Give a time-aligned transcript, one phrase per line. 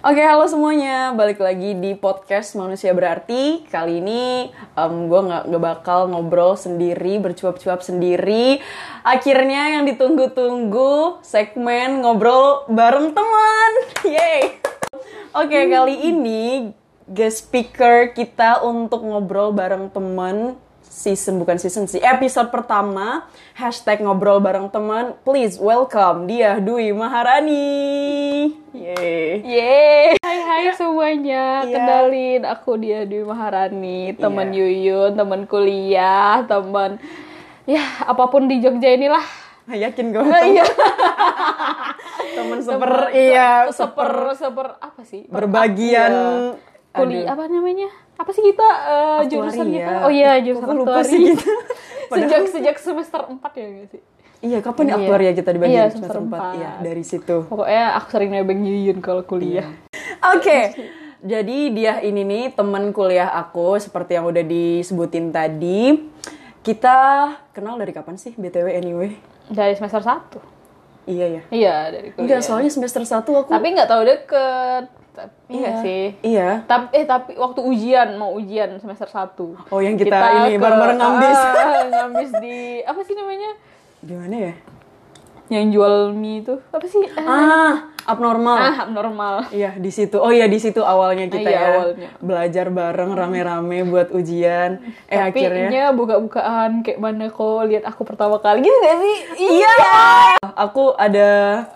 [0.00, 1.12] Oke, halo semuanya.
[1.12, 3.68] Balik lagi di podcast Manusia Berarti.
[3.68, 8.64] Kali ini um, gue nggak nggak bakal ngobrol sendiri, bercuap-cuap sendiri.
[9.04, 13.72] Akhirnya yang ditunggu-tunggu segmen ngobrol bareng teman.
[14.08, 14.56] Yeay.
[15.36, 16.72] Oke, kali ini
[17.04, 20.56] guest speaker kita untuk ngobrol bareng teman
[20.90, 23.22] season bukan season sih episode pertama
[23.54, 31.62] hashtag ngobrol bareng teman please welcome dia Dwi Maharani Yeay Yeay, hai hai semuanya.
[31.62, 31.74] Iya.
[31.74, 34.62] Kenalin aku dia Dwi Maharani, teman Iya.
[34.62, 36.98] Yuyun, teman kuliah, teman
[37.66, 39.22] ya apa pun di Jogja inilah.
[39.70, 40.66] yakin gue Iya.
[42.38, 45.26] teman seper iya seper seper apa sih?
[45.30, 46.58] berbagian Iya.
[46.90, 47.90] kuliah apa namanya?
[48.20, 49.80] Apa sih kita eh, jurusan Aktuaria.
[49.80, 49.92] kita?
[50.04, 51.48] Oh iya, jurusan lupa sih kita?
[52.12, 54.02] sejak sejak semester 4 ya nggak sih?
[54.40, 54.96] iya kapan Iya.
[54.96, 56.52] aktuaria kita dibagi Iya, semester semester 4 empat.
[56.56, 59.68] iya dari situ Pokoknya aku sering nebeng Yuyun kalau kuliah.
[60.26, 60.72] Oke,
[61.20, 66.08] jadi dia ini nih teman kuliah aku seperti yang udah disebutin tadi.
[66.58, 66.96] Kita
[67.50, 69.16] kenal dari kapan sih BTW anyway?
[69.46, 70.59] Dari semester 1.
[71.08, 71.42] Iya ya.
[71.48, 72.22] Iya, dari kuliah.
[72.24, 74.84] Enggak, soalnya semester 1 aku Tapi nggak tahu deket.
[75.10, 75.72] Tapi Iya.
[75.82, 76.04] sih.
[76.22, 76.48] Iya.
[76.64, 79.58] Tapi eh tapi waktu ujian mau ujian semester 1.
[79.68, 81.40] Oh, yang kita ini bareng-bareng ngambis.
[81.40, 83.50] Ah, ngambis di apa sih namanya?
[84.00, 84.54] Di mana ya?
[85.50, 86.54] Yang jual mie itu.
[86.64, 87.02] Apa sih?
[87.02, 88.54] Eh, Ah, abnormal.
[88.54, 89.34] ah, abnormal.
[89.50, 90.14] Iya, di situ.
[90.14, 91.68] Oh iya, di situ awalnya kita Iya, ya.
[91.74, 92.08] awalnya.
[92.18, 94.78] Belajar bareng rame-rame buat ujian.
[95.04, 99.16] Eh Tapi akhirnya nya buka-bukaan kayak mana kok lihat aku pertama kali gitu gak sih?
[99.50, 99.74] Iya.
[100.56, 101.28] Aku ada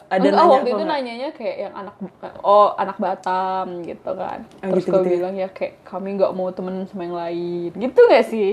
[0.07, 0.93] ada Enggak, nanya waktu itu nggak?
[0.95, 1.95] nanyanya kayak yang anak
[2.43, 4.39] oh anak Batam gitu kan.
[4.61, 5.11] Oh, Terus gitu-gitu kau ya?
[5.11, 7.71] bilang ya kayak kami nggak mau temen sama yang lain.
[7.75, 8.51] Gitu gak sih?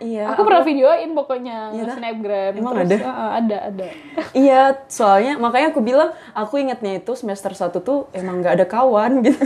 [0.00, 0.32] Iya.
[0.32, 2.52] aku pernah videoin pokoknya Iya, snapgram.
[2.56, 2.96] Emang Terus, ada?
[3.04, 3.86] ah, ada ada.
[4.48, 9.20] Iya, soalnya makanya aku bilang aku ingatnya itu semester 1 tuh emang nggak ada kawan
[9.20, 9.36] gitu.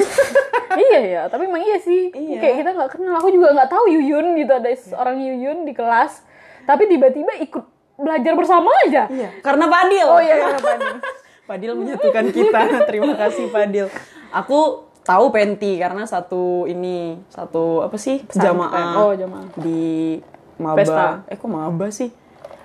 [0.90, 2.14] iya ya, tapi emang iya sih.
[2.14, 2.38] Iya.
[2.38, 3.14] Kayak kita nggak kenal.
[3.18, 6.22] Aku juga nggak tahu Yuyun gitu ada seorang Yuyun di kelas.
[6.64, 7.64] Tapi tiba-tiba ikut
[7.98, 9.10] belajar bersama aja.
[9.10, 10.06] Iya, karena Padil.
[10.06, 10.96] Oh iya, karena Padil.
[11.44, 12.60] Padil menyatukan kita.
[12.86, 13.86] Terima kasih Padil.
[14.30, 18.24] Aku tahu Penti karena satu ini, satu apa sih?
[18.32, 19.04] Jamaah.
[19.04, 19.52] Oh, jamaah.
[19.60, 20.18] Di
[20.58, 20.78] Maba.
[20.78, 21.06] Pesta.
[21.30, 22.10] Eh kok Maba sih?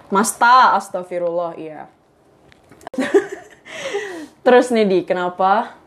[0.10, 1.86] Masta, astagfirullah, iya.
[4.46, 5.78] Terus nih Di, kenapa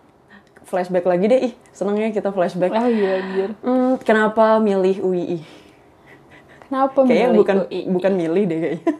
[0.62, 1.40] flashback lagi deh?
[1.50, 2.70] Ih, seneng ya kita flashback.
[2.70, 3.50] Ah iya, anjir.
[3.60, 5.38] Hmm, kenapa milih UII?
[6.70, 7.80] Kenapa Kayaknya milih bukan UI?
[7.90, 8.94] bukan milih deh kayaknya.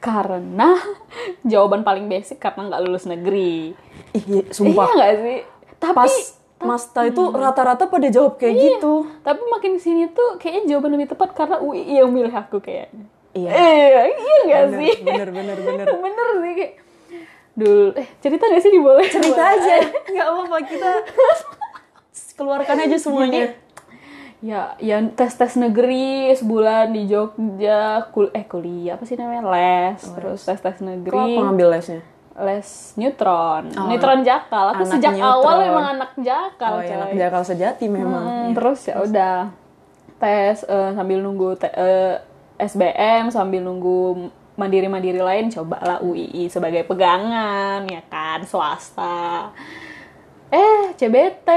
[0.00, 0.68] Karena
[1.50, 3.76] jawaban paling basic karena nggak lulus negeri.
[4.16, 4.88] Iya, sumpah.
[4.88, 5.38] Iya nggak sih?
[5.76, 6.14] Tapi Pas
[6.60, 9.08] Masta itu rata-rata pada jawab kayak gitu.
[9.24, 13.08] tapi makin sini tuh kayaknya jawaban lebih tepat karena UI yang milih aku kayaknya.
[13.32, 13.50] Iya.
[13.50, 14.94] Iya, iya nggak Bener, sih?
[15.00, 15.86] bener, bener, bener.
[16.04, 16.72] bener sih kayak
[17.50, 19.76] dulu eh cerita gak sih diboleh Cerita aja,
[20.06, 20.90] nggak apa-apa kita
[22.34, 23.52] keluarkan aja semuanya.
[24.40, 30.00] ya ya tes tes negeri sebulan di Jogja kul eh kuliah apa sih namanya les
[30.00, 32.00] terus tes tes Kok negeri apa ngambil lesnya?
[32.40, 33.64] Les neutron.
[33.72, 34.72] Oh, neutron jakal.
[34.72, 35.34] Aku anak sejak neutron.
[35.36, 38.24] awal memang anak jakal Oh, ya, anak jakal sejati memang.
[38.24, 39.38] Hmm, terus ya udah.
[40.16, 42.20] Tes eh, sambil nunggu te- eh,
[42.58, 49.48] SBM sambil nunggu mandiri-mandiri lain cobalah UII sebagai pegangan ya kan swasta.
[50.48, 51.48] Eh CBT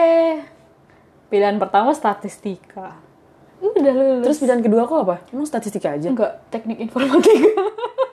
[1.28, 2.96] pilihan pertama statistika.
[3.60, 4.24] Udah lulus.
[4.24, 5.16] Terus pilihan kedua kok apa?
[5.30, 6.08] Emang statistika aja?
[6.08, 7.32] enggak teknik informatika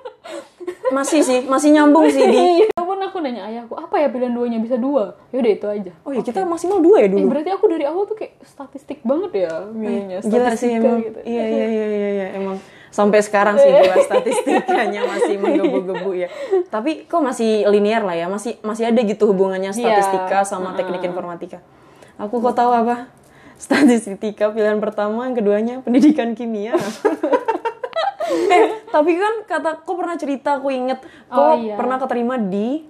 [0.91, 2.39] Masih sih, masih nyambung sih di.
[2.61, 6.11] iya pun aku nanya ayahku apa ya pilihan duanya bisa dua yaudah itu aja Oh
[6.11, 7.27] ya kita maksimal dua ya Eh, dulu.
[7.29, 10.99] berarti aku dari awal tuh kayak statistik banget ya milihnya Gila sih emang.
[11.01, 11.19] gitu.
[11.23, 12.59] Iya iya iya iya iya emang
[12.91, 16.29] sampai sekarang sih dua statistikanya masih menggebu-gebu ya.
[16.67, 21.63] Tapi kok masih linear lah ya, masih masih ada gitu hubungannya statistika sama teknik informatika.
[22.19, 23.07] Aku kok tahu apa?
[23.55, 26.75] Statistika pilihan pertama, yang keduanya pendidikan kimia.
[28.53, 31.75] eh, tapi kan kata kok pernah cerita aku inget kok Oh, iya.
[31.75, 32.87] pernah keterima di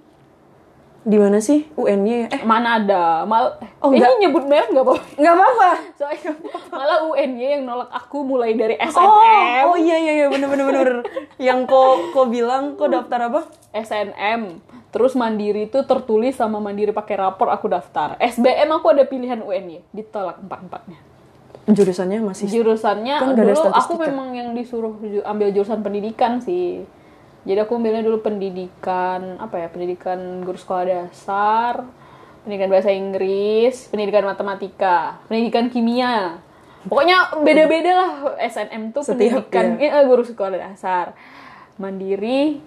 [1.01, 2.29] di mana sih UN-nya ya?
[2.31, 4.21] Eh, mana ada mal Oh, ini enggak.
[4.21, 5.71] nyebut merek nggak apa nggak apa-apa.
[5.99, 6.31] soalnya
[6.69, 10.67] malah UN-nya yang nolak aku mulai dari Oh, SNM oh iya iya iya bener bener
[10.67, 10.91] bener.
[11.39, 13.41] Yang kok kok bilang kok daftar apa?
[13.73, 14.61] SNM
[14.91, 19.81] terus mandiri itu tertulis sama mandiri pakai rapor aku daftar SBM aku ada pilihan UN-nya
[19.91, 20.99] ditolak empat empatnya
[21.73, 24.03] Jurusannya masih jurusannya Kan nggak ada dulu aku statistika.
[24.07, 24.95] memang yang disuruh
[25.25, 26.83] ambil jurusan pendidikan sih.
[27.41, 31.89] Jadi aku ambilnya dulu pendidikan apa ya pendidikan guru sekolah dasar
[32.41, 36.41] pendidikan bahasa Inggris pendidikan matematika pendidikan kimia.
[36.81, 38.13] Pokoknya beda-beda lah.
[38.41, 41.13] SNM tuh Setiap, pendidikan eh, guru sekolah dasar.
[41.77, 42.61] Mandiri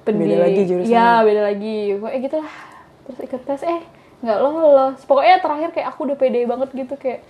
[0.00, 0.94] pendidik lagi jurusannya.
[0.94, 1.78] ya beda lagi.
[1.98, 2.52] Pokoknya gitu lah
[3.00, 3.82] terus ikut tes eh
[4.22, 4.98] nggak lolos.
[5.02, 7.20] Pokoknya terakhir kayak aku udah pede banget gitu kayak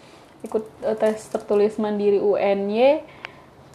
[0.44, 3.04] ikut eh, tes tertulis mandiri UNY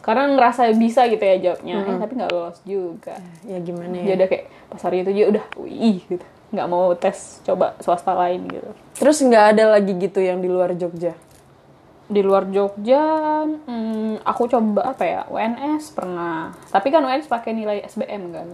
[0.02, 1.74] karena ngerasa bisa gitu ya jawabnya.
[1.82, 3.18] Eh, tapi nggak lolos juga.
[3.42, 4.14] Ya gimana ya ya?
[4.22, 6.26] udah kayak pas hari itu juga udah UI gitu.
[6.54, 8.70] Nggak mau tes coba swasta lain gitu.
[8.98, 11.14] Terus nggak ada lagi gitu yang di luar Jogja?
[12.06, 13.02] di luar Jogja
[13.66, 16.54] hmm, aku coba apa ya UNS pernah.
[16.70, 18.48] Tapi kan UNS pakai nilai SBM kan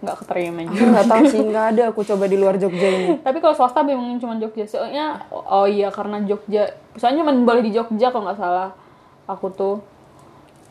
[0.00, 0.86] nggak keterima Aku juga.
[0.90, 1.82] nggak tahu sih, nggak ada.
[1.88, 3.06] Aku coba di luar Jogja ini.
[3.26, 4.64] tapi kalau swasta memang cuma Jogja.
[4.64, 8.70] Soalnya oh iya karena Jogja soalnya cuma boleh di Jogja kalau nggak salah.
[9.26, 9.78] Aku tuh.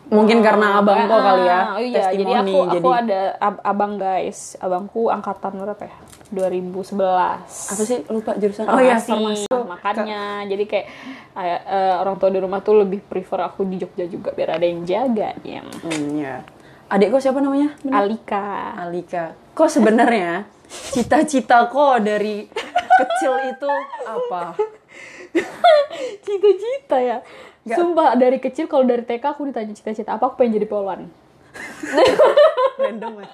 [0.10, 2.10] Mungkin karena abang kok kali ya, Ah, oh iya.
[2.10, 4.58] Jadi aku aku ada ab- abang guys.
[4.58, 5.94] Abangku angkatan berapa ya?
[6.30, 6.98] 2011
[7.70, 8.02] apa sih?
[8.06, 8.66] Lupa jurusan?
[8.66, 9.46] farmasi.
[9.62, 10.86] makanya jadi kayak
[11.38, 14.82] eh, orang tua di rumah tuh lebih prefer aku di Jogja juga biar ada yang
[14.82, 16.42] jaga ya Hmm, ya.
[16.90, 17.78] Adik kok siapa namanya?
[17.94, 19.38] Alika Alika.
[19.54, 22.50] Kok sebenarnya cita-cita kok dari
[23.00, 23.72] kecil itu
[24.06, 24.58] apa?
[26.26, 27.18] cita-cita ya
[27.70, 31.06] sumpah dari kecil kalau dari TK aku ditanya cita-cita apa aku pengen jadi polwan
[32.82, 33.30] Random ya.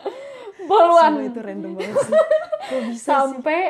[0.65, 2.13] polwan Semua itu random banget sih.
[2.65, 3.05] Kok bisa?
[3.05, 3.61] sampai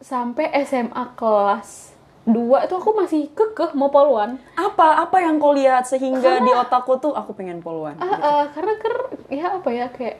[0.00, 1.95] sampai SMA kelas
[2.26, 6.98] 2 itu aku masih kekeh mau polwan Apa apa yang kau lihat sehingga di otakku
[6.98, 7.94] tuh aku pengen poluan?
[7.96, 8.94] Ah, ah, karena ker
[9.28, 10.18] ya apa ya kayak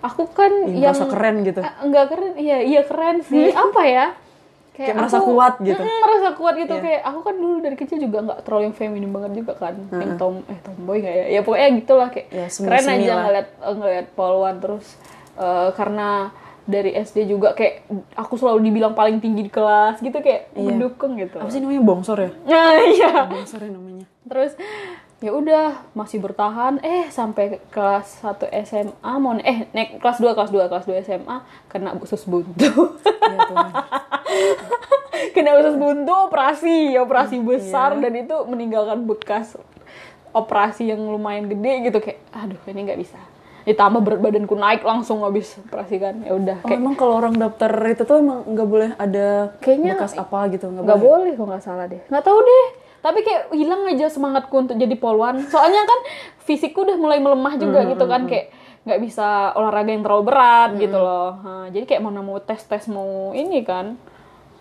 [0.00, 1.60] aku kan Ih, yang merasa keren gitu.
[1.60, 4.06] Ah, enggak keren iya iya keren sih apa ya
[4.74, 5.78] Kayak merasa kuat gitu.
[5.78, 6.82] Mm, merasa kuat gitu Iya.
[6.82, 10.18] kayak aku kan dulu dari kecil juga nggak terlalu yang feminim banget juga kan yang
[10.18, 13.22] tom eh tomboy nggak ya ya pokoknya gitulah kayak Ya, semi- keren aja lah.
[13.22, 14.98] ngeliat ngeliat polwan terus
[15.36, 16.34] eh, karena
[16.64, 17.84] dari SD juga kayak
[18.16, 21.36] aku selalu dibilang paling tinggi di kelas gitu kayak mendukung gitu.
[21.36, 21.82] Apa sih namanya?
[21.84, 22.30] Bongsor ya?
[22.48, 23.12] nah iya.
[23.28, 24.04] Bongsor ya namanya.
[24.24, 24.56] terus
[25.20, 26.80] ya udah masih bertahan.
[26.80, 31.36] Eh sampai kelas 1 SMA mau eh naik kelas 2 kelas 2 kelas 2 SMA
[31.68, 32.96] kena usus buntu.
[33.04, 33.38] Ya
[35.36, 39.54] kena usus buntu operasi operasi besar dan itu meninggalkan bekas
[40.34, 43.18] operasi yang lumayan gede gitu kayak aduh ini nggak bisa
[43.64, 47.32] ditambah berat badanku naik langsung habis operasi kan ya udah Oh, kayak emang kalau orang
[47.34, 51.00] daftar itu tuh emang nggak boleh ada Kayaknya bekas apa gitu nggak boleh.
[51.00, 52.02] boleh kok nggak salah deh.
[52.06, 52.66] Nggak tahu deh.
[53.00, 56.00] Tapi kayak hilang aja semangatku untuk jadi polwan soalnya kan
[56.40, 58.52] fisikku udah mulai melemah juga gitu kan kayak
[58.84, 61.40] nggak bisa olahraga yang terlalu berat gitu loh.
[61.40, 63.96] Nah, jadi kayak mana mau tes tes mau ini kan.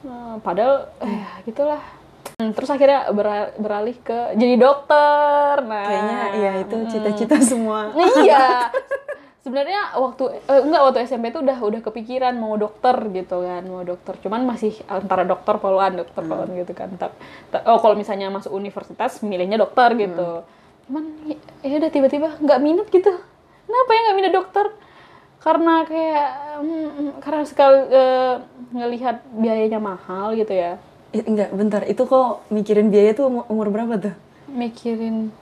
[0.02, 1.80] Nah, padahal eh gitulah.
[1.80, 2.03] Hmm,
[2.38, 5.56] terus akhirnya bera- beralih ke jadi dokter.
[5.64, 5.86] Nah.
[5.86, 7.94] Kayaknya iya itu cita-cita semua.
[8.22, 8.70] iya.
[9.44, 13.84] Sebenarnya waktu eh, enggak waktu SMP tuh udah udah kepikiran mau dokter gitu kan mau
[13.84, 14.16] dokter.
[14.24, 16.88] Cuman masih antara dokter poluan dokter poluan gitu kan.
[16.96, 17.12] Ta-
[17.52, 20.48] ta- oh kalau misalnya masuk universitas milihnya dokter gitu.
[20.88, 23.12] Cuman ya ya udah tiba-tiba nggak minat gitu.
[23.68, 24.66] Kenapa ya nggak minat dokter?
[25.44, 26.30] Karena kayak
[26.64, 28.36] mm, mm, karena sekali eh,
[28.72, 30.80] ngelihat biayanya mahal gitu ya
[31.14, 31.82] Eh, enggak, bentar.
[31.86, 34.16] Itu kok mikirin biaya tuh umur, umur berapa tuh?
[34.46, 35.34] mikirin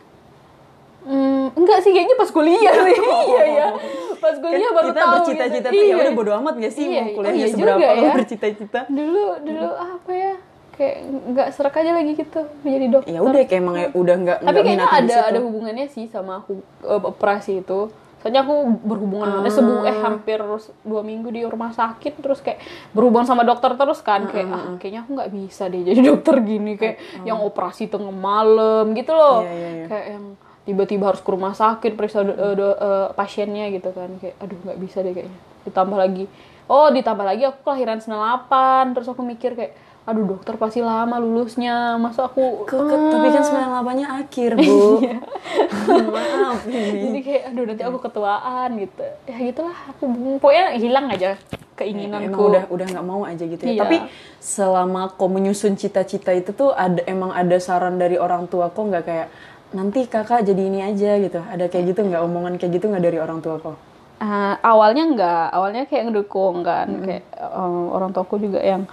[1.01, 2.93] Hmm, enggak sih kayaknya pas kuliah sih.
[3.27, 3.67] iya ya.
[4.15, 5.73] Pas kuliah Kan baru kita tahu bercita-cita gitu.
[5.73, 8.11] tuh ya udah bodo amat gak sih Iya, mau oh kuliahnya iya seberapa juga ya.
[8.19, 8.79] bercita-cita.
[8.85, 10.33] Dulu dulu apa ya?
[10.71, 10.95] Kayak
[11.27, 13.11] nggak serak aja lagi gitu menjadi dokter.
[13.11, 16.51] Ya udah kayak emang udah nggak Tapi kayaknya ada ada hubungannya sih sama aku
[16.85, 17.79] eh, operasi itu.
[18.21, 20.39] Soalnya aku berhubungan eh, sebu eh hampir
[20.85, 22.61] dua minggu di rumah sakit terus kayak
[22.93, 24.29] berhubungan sama dokter terus kan.
[24.29, 26.77] Kayak ah kayaknya aku nggak bisa deh jadi dokter gini.
[26.77, 29.41] Kayak yang operasi tengah malam gitu loh.
[29.41, 29.85] Iya, iya, iya.
[29.89, 30.25] kayak yang
[30.61, 34.13] tiba-tiba harus ke rumah sakit periksa eh, do- eh, pasiennya gitu kan.
[34.21, 35.39] Kayak aduh nggak bisa deh kayaknya.
[35.65, 36.25] Ditambah lagi
[36.71, 41.93] oh ditambah lagi aku kelahiran 98 terus aku mikir kayak aduh dokter pasti lama lulusnya
[41.95, 44.97] masa aku Ke- ke- tapi kan 98-nya akhir, Bu.
[46.11, 46.99] Maaf ini.
[47.05, 50.03] jadi kayak aduh nanti aku ketuaan gitu ya gitulah aku
[50.37, 51.37] pokoknya hilang aja
[51.73, 53.71] keinginanku Emang udah udah nggak mau aja gitu ya.
[53.71, 53.79] Iya.
[53.79, 53.97] Tapi
[54.37, 59.03] selama kau menyusun cita-cita itu tuh ada emang ada saran dari orang tua kok nggak
[59.03, 59.27] kayak
[59.71, 61.39] nanti kakak jadi ini aja gitu.
[61.39, 63.77] Ada kayak gitu nggak omongan kayak gitu nggak dari orang tua kok?
[64.17, 68.85] Ah, awalnya enggak awalnya kayak ngedukung kan kayak eh, orang tuaku juga yang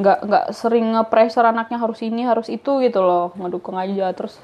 [0.00, 3.36] nggak nggak sering nge-pressure anaknya harus ini harus itu gitu loh.
[3.36, 4.10] Ngedukung aja.
[4.16, 4.40] Terus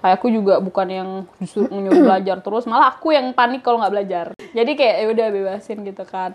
[0.00, 1.08] ayahku juga bukan yang
[1.42, 2.64] justru menyuruh belajar terus.
[2.64, 4.26] Malah aku yang panik kalau nggak belajar.
[4.54, 6.32] Jadi kayak ya udah bebasin gitu kan.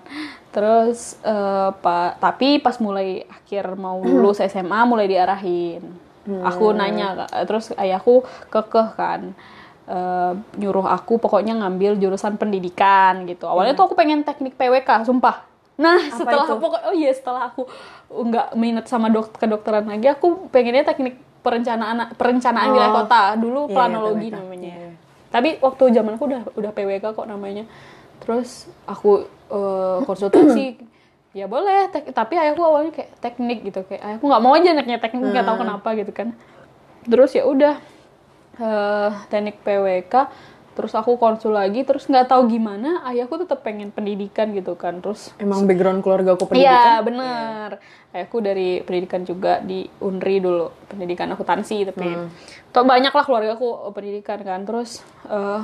[0.53, 5.84] Terus eh, pak tapi pas mulai akhir mau lulus SMA mulai diarahin.
[6.25, 9.34] Aku nanya terus ayahku kekeh kan.
[9.86, 13.46] Eh, nyuruh aku pokoknya ngambil jurusan pendidikan gitu.
[13.46, 16.55] Awalnya tuh aku pengen teknik PWK sumpah nah setelah itu?
[16.58, 17.67] pokok oh iya setelah aku
[18.08, 22.98] nggak minat sama dok kedokteran lagi aku pengennya teknik perencanaan perencanaan wilayah Oh.
[23.01, 24.38] kota dulu Iya, iya, planologi PWK.
[24.38, 24.89] namanya iya.
[25.27, 27.63] tapi waktu zamanku udah udah PWK kok namanya
[28.17, 28.50] terus
[28.84, 30.79] aku eh, konsultasi
[31.38, 34.98] ya boleh tek- tapi ayahku awalnya kayak teknik gitu kayak ayahku nggak mau aja anaknya
[34.98, 36.32] teknik nggak tahu kenapa gitu kan
[37.03, 37.75] terus ya udah
[38.55, 40.13] eh, teknik PWK
[40.75, 45.00] terus aku konsul lagi terus nggak tahu gimana ayahku tetap pengen pendidikan gitu kan.
[45.00, 47.01] Terus Emang background keluarga aku Iya pendidikan?
[47.08, 47.70] bener.
[48.12, 50.70] Ayahku dari pendidikan juga di Unri dulu.
[50.91, 52.08] Pendidikan akuntansi tapi
[52.75, 54.67] Tuh banyak lah keluarga aku pendidikan kan.
[54.67, 55.00] Terus
[55.32, 55.63] eh,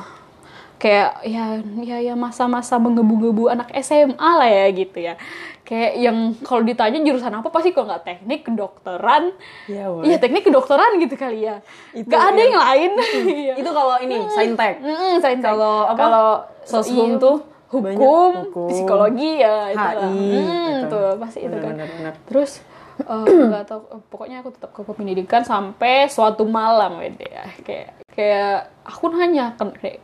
[0.81, 5.13] kayak ya ya ya masa-masa menggebu-gebu anak SMA lah ya gitu ya
[5.61, 9.31] kayak yang kalau ditanya jurusan apa pasti kalau nggak teknik kedokteran
[9.65, 12.91] Iya, iya teknik kedokteran gitu kali ya Itu nggak ada yang- yang lain
[13.41, 13.53] Iya.
[13.55, 14.75] Itu kalau ini, saintek.
[14.79, 15.47] Mm, saintek.
[15.47, 15.97] Kalau apa?
[15.97, 16.27] Kalau
[16.61, 17.37] Soshum iya, tuh
[17.67, 18.01] hukum, banyak.
[18.45, 18.67] Hukum.
[18.67, 20.85] psikologi ya itu Hmm, gitu.
[20.89, 21.71] tuh pasti itu kan.
[21.71, 22.13] Bener, bener, bener.
[22.25, 22.51] Terus
[22.99, 27.45] eh, nggak tahu eh, pokoknya aku tetap ke pendidikan sampai suatu malam wede ya.
[27.61, 28.53] Kayak kayak
[28.83, 30.03] aku nanya kan kayak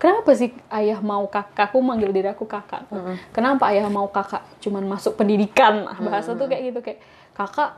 [0.00, 1.68] Kenapa sih ayah mau kakak?
[1.68, 2.88] Aku manggil diri aku kakak.
[3.30, 5.84] Kenapa ayah mau kakak cuman masuk pendidikan?
[5.84, 6.98] Nah, bahasa tuh kayak gitu kayak
[7.30, 7.76] kakak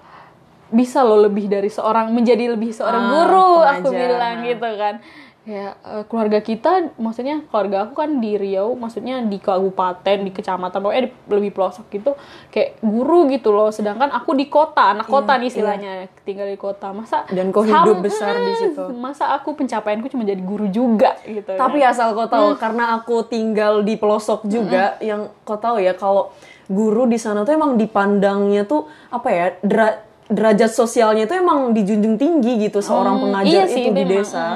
[0.71, 4.01] bisa loh lebih dari seorang menjadi lebih seorang Ah, guru aku pengajar.
[4.09, 4.95] bilang gitu kan
[5.43, 10.79] ya eh, keluarga kita maksudnya keluarga aku kan di Riau maksudnya di kabupaten di kecamatan
[10.79, 12.15] pokoknya di- lebih pelosok gitu
[12.49, 13.69] kayak guru gitu loh.
[13.69, 16.91] Sedangkan aku di kota anak kota nih istilahnya tinggal di kota.
[16.91, 18.85] Masa Dan kau hidup besar di situ.
[19.05, 21.91] masa aku pencapaianku cuma jadi guru juga gitu Tapi kan.
[21.91, 26.31] asal kau tahu, karena aku tinggal di pelosok juga, yang kau tahu ya kalau
[26.65, 29.99] guru di sana tuh emang dipandangnya tuh apa ya dera-
[30.33, 34.13] derajat sosialnya tuh emang dijunjung tinggi gitu seorang pengajar iya sih, itu di memang.
[34.25, 34.47] desa.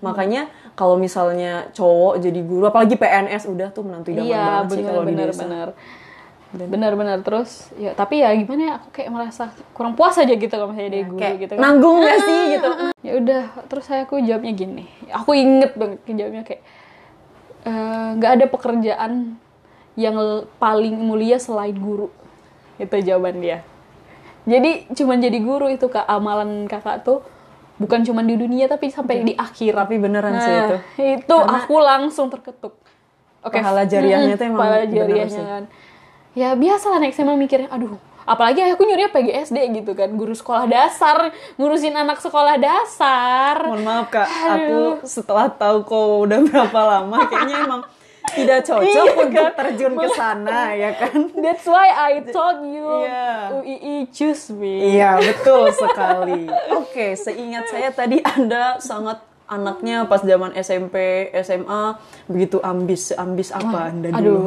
[0.00, 0.42] Makanya
[0.76, 4.88] kalau misalnya cowok jadi guru, apalagi PNS udah tuh menantu idaman iya banget sih benar
[4.92, 5.42] kalau di desa.
[5.44, 5.68] benar
[6.56, 10.72] benar-benar terus ya tapi ya gimana ya aku kayak merasa kurang puas aja gitu kalau
[10.72, 12.68] misalnya jadi guru Kayak gitu kan nanggung gak sih gitu?
[13.02, 16.62] ya udah terus saya aku jawabnya gini aku inget banget jawabnya kayak
[17.66, 19.12] eh, nggak ada pekerjaan
[19.98, 20.16] yang
[20.56, 22.08] paling mulia selain guru
[22.78, 23.58] itu jawaban dia
[24.46, 27.20] jadi cuman jadi guru itu kak amalan kakak tuh
[27.76, 29.84] bukan cuman di dunia tapi sampai di akhirat.
[29.84, 30.76] Tapi beneran sih Nah, itu.
[31.20, 32.78] itu aku langsung terketuk.
[33.42, 35.44] Oke Pahala jariahnya Mm-mm, tuh emang pahala jariahnya sih.
[35.44, 35.64] kan.
[36.32, 40.08] Ya biasa lah anak SMA mikirnya aduh apalagi aku nyurinya PGSD gitu kan.
[40.10, 43.60] Guru sekolah dasar ngurusin anak sekolah dasar.
[43.62, 47.82] Mohon maaf kak, aku setelah tahu kau udah berapa lama, kayaknya emang
[48.32, 49.52] tidak cocok Iya, untuk kan?
[49.54, 51.18] terjun ke sana, ya kan?
[51.44, 53.54] That's why I told you Iya.
[53.54, 54.96] UII choose me.
[54.96, 56.50] Iya, betul sekali.
[56.74, 60.96] Oke, seingat saya tadi Anda sangat anaknya pas zaman SMP,
[61.38, 61.94] SMA
[62.26, 64.18] begitu ambis, ambis apa Anda dulu?
[64.18, 64.46] Aduh,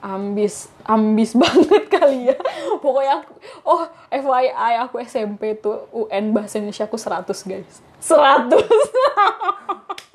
[0.00, 2.38] ambis, ambis banget kali ya.
[2.78, 4.50] Pokoknya aku, oh FYI
[4.80, 7.78] aku SMP tuh UN bahasa Indonesia aku 100 guys.
[8.02, 8.58] 100.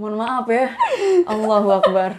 [0.00, 0.72] Mohon maaf ya.
[1.28, 2.10] Allahu Akbar.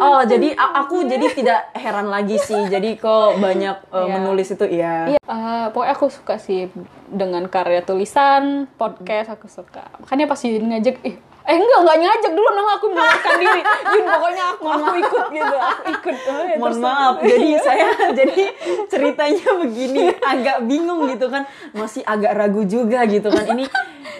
[0.00, 2.56] Oh, jadi aku jadi tidak heran lagi sih.
[2.66, 4.12] Jadi kok banyak uh, Iya.
[4.16, 5.12] menulis itu iya.
[5.12, 6.72] Iya, eh, pokoknya aku suka sih
[7.04, 9.84] dengan karya tulisan, podcast aku suka.
[10.00, 11.16] Makanya pas Yun ngajak, eh,
[11.48, 13.62] eh enggak, enggak ngajak dulu nama aku menawarkan diri.
[13.88, 16.14] Yun pokoknya aku, aku ikut gitu, aku ikut.
[16.20, 18.44] Oh, ya, Mohon terus- maaf, jadi saya jadi
[18.86, 23.48] ceritanya begini, agak bingung gitu kan, masih agak ragu juga gitu kan.
[23.48, 23.64] Ini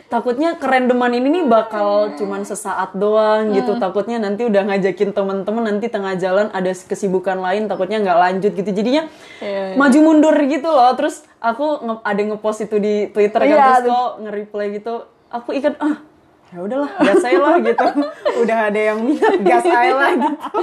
[0.09, 3.77] takutnya kerendeman ini nih bakal cuman sesaat doang gitu.
[3.77, 8.71] Takutnya nanti udah ngajakin teman-teman nanti tengah jalan ada kesibukan lain, takutnya nggak lanjut gitu.
[8.73, 9.05] Jadinya
[9.39, 9.77] Iya, iya.
[9.77, 10.97] maju mundur gitu loh.
[10.97, 14.95] Terus aku nge- ada ngepost itu di Twitter kan, Iya, terus kok nge-reply gitu.
[15.29, 16.08] Aku ikut ah
[16.49, 17.87] ya udahlah gas saya lah gitu.
[18.43, 20.59] Udah ada yang minat gas saya lah gitu.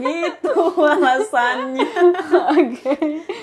[0.00, 1.90] Gitu alasannya.
[2.56, 2.92] Oke.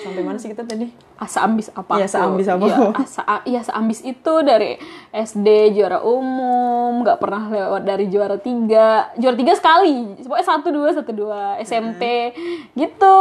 [0.02, 0.90] sampai mana sih kita tadi?
[1.16, 1.96] Asa ambis apa?
[1.96, 2.66] Iya, seambis apa?
[2.66, 4.76] Iya, asa, iya, seambis itu dari
[5.14, 10.88] SD juara umum, nggak pernah lewat dari juara tiga, juara tiga sekali, pokoknya satu dua
[10.92, 11.56] satu dua.
[11.64, 12.34] SMP
[12.76, 13.18] gitu.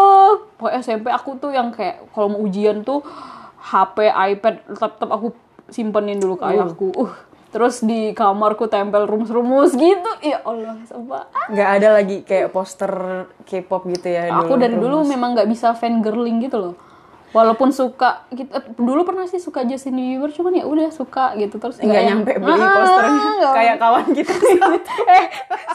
[0.59, 2.99] Pokoknya SMP aku tuh yang kayak kalau mau ujian tuh
[3.65, 5.27] HP, iPad, laptop aku
[5.71, 6.91] simpenin dulu ke ayahku.
[6.93, 7.13] Uh,
[7.55, 10.11] terus di kamarku tempel rumus-rumus gitu.
[10.19, 11.31] Ya Allah, sumpah.
[11.47, 12.91] nggak ada lagi kayak poster
[13.43, 16.75] K-pop gitu ya Aku dari dulu memang nggak bisa fangirling gitu loh.
[17.31, 21.79] Walaupun suka kita dulu pernah sih suka Justin Bieber cuman ya udah suka gitu terus
[21.79, 23.53] nggak nyampe beli Ah, posternya nggak.
[23.59, 24.33] kayak kawan kita
[25.19, 25.25] eh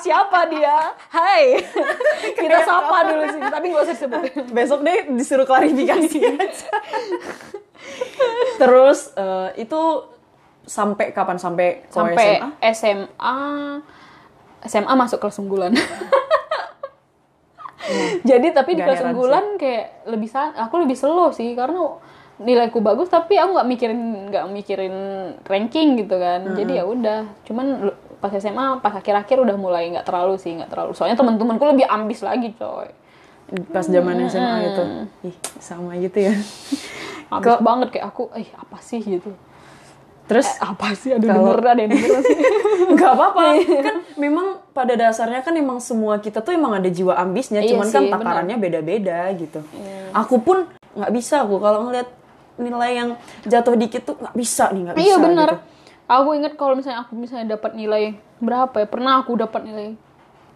[0.00, 0.76] siapa dia?
[1.08, 1.60] Hai.
[2.40, 4.22] kita sapa dulu sih, tapi nggak usah sebut.
[4.52, 6.68] besok deh disuruh klarifikasi aja
[8.56, 9.80] terus eh, itu
[10.71, 12.49] sampai kapan sampai Sampai SMA?
[12.71, 13.39] SMA
[14.71, 15.75] SMA masuk kelas unggulan.
[18.29, 21.99] Jadi tapi di kelas unggulan kayak lebih aku lebih slow sih karena
[22.39, 24.00] nilaiku bagus tapi aku nggak mikirin
[24.31, 24.95] nggak mikirin
[25.43, 26.55] ranking gitu kan.
[26.55, 27.91] Jadi ya udah, cuman
[28.23, 30.95] pas SMA pas akhir-akhir udah mulai nggak terlalu sih nggak terlalu.
[30.95, 32.95] Soalnya teman-temanku lebih ambis lagi coy.
[33.75, 34.83] pas zaman SMA gitu
[35.27, 36.35] ih sama gitu ya
[37.35, 39.35] habis banget kayak aku eh apa sih gitu
[40.30, 41.10] terus Eh, apa sih?
[41.10, 42.38] Aduh denger ada yang denger sih?
[42.94, 43.42] Nggak apa-apa.
[43.82, 47.87] Kan memang pada dasarnya kan emang semua kita tuh emang ada jiwa ambisnya Iya cuman
[47.87, 49.58] sih, kan takarannya beda-beda gitu.
[50.12, 52.06] Aku pun nggak bisa aku kalau ngeliat
[52.56, 53.10] nilai yang
[53.42, 55.49] jatuh dikit tuh nggak bisa nih nggak bisa iya benar.
[55.50, 55.62] gitu.
[56.06, 58.02] aku inget kalau misalnya aku misalnya dapat nilai
[58.38, 58.87] berapa ya?
[58.87, 59.88] Pernah aku dapat nilai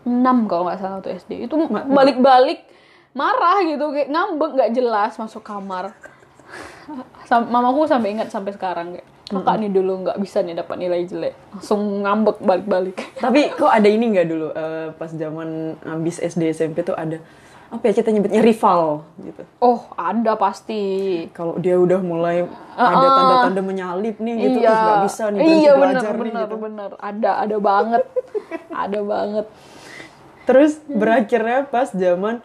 [0.02, 0.12] 6
[0.44, 1.54] kalau nggak salah waktu SD itu
[1.88, 2.66] balik-balik
[3.12, 5.94] marah gitu kayak ngambek nggak jelas masuk kamar.
[7.28, 11.08] Sam- mamaku sampai ingat sampai sekarang kayak kakak nih dulu nggak bisa nih dapat nilai
[11.08, 11.34] jelek?
[11.56, 12.96] Langsung ngambek balik-balik.
[13.24, 17.16] Tapi kok ada ini nggak dulu eh, pas zaman ambis SD SMP tuh ada
[17.72, 19.42] apa ya kita nyebutnya rival gitu?
[19.58, 20.82] Oh ada pasti.
[21.34, 22.44] Kalau dia udah mulai
[22.76, 24.70] ada tanda-tanda menyalip nih gitu iya.
[24.70, 26.56] "Ih, nggak bisa nih iya bener belajar nih bener gitu.
[26.60, 28.04] bener ada ada banget.
[28.74, 29.46] Ada banget.
[30.44, 32.42] Terus berakhirnya pas zaman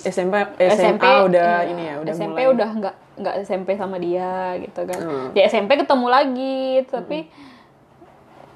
[0.00, 0.34] SMP
[0.70, 2.52] SMA udah iya, ini ya udah SMP mulai.
[2.56, 4.98] udah nggak nggak SMP sama dia gitu kan.
[4.98, 5.28] Hmm.
[5.30, 7.18] di SMP ketemu lagi tapi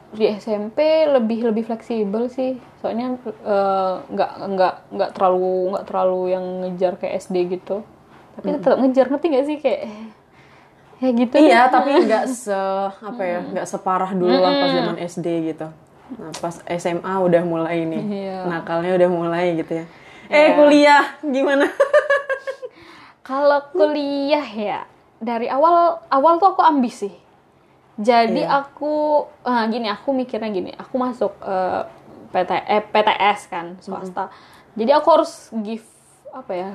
[0.09, 2.57] di SMP lebih lebih fleksibel sih.
[2.81, 7.85] Soalnya eh, nggak nggak nggak terlalu nggak terlalu yang ngejar kayak SD gitu.
[8.35, 8.57] Tapi Hmm.
[8.57, 9.57] tetap ngejar ngerti gak sih?
[9.59, 9.83] Kayak
[10.99, 11.71] ya gitu iya deh.
[11.71, 12.59] tapi nggak se
[12.91, 15.69] apa ya nggak separah dulu lah pas zaman SD gitu.
[16.17, 18.03] Nah pas SMA udah mulai nih.
[18.03, 18.37] Iya.
[18.49, 19.87] nakalnya udah mulai gitu ya
[20.29, 21.67] eh kuliah gimana
[23.29, 24.81] Kalau kuliah ya
[25.21, 27.15] dari awal awal tuh aku ambis sih.
[27.99, 28.65] Jadi Iya.
[28.65, 31.83] aku ah, gini aku mikirnya gini, aku masuk eh,
[32.33, 34.33] PT eh, PTS kan swasta.
[34.73, 35.85] Jadi aku harus give
[36.29, 36.69] apa ya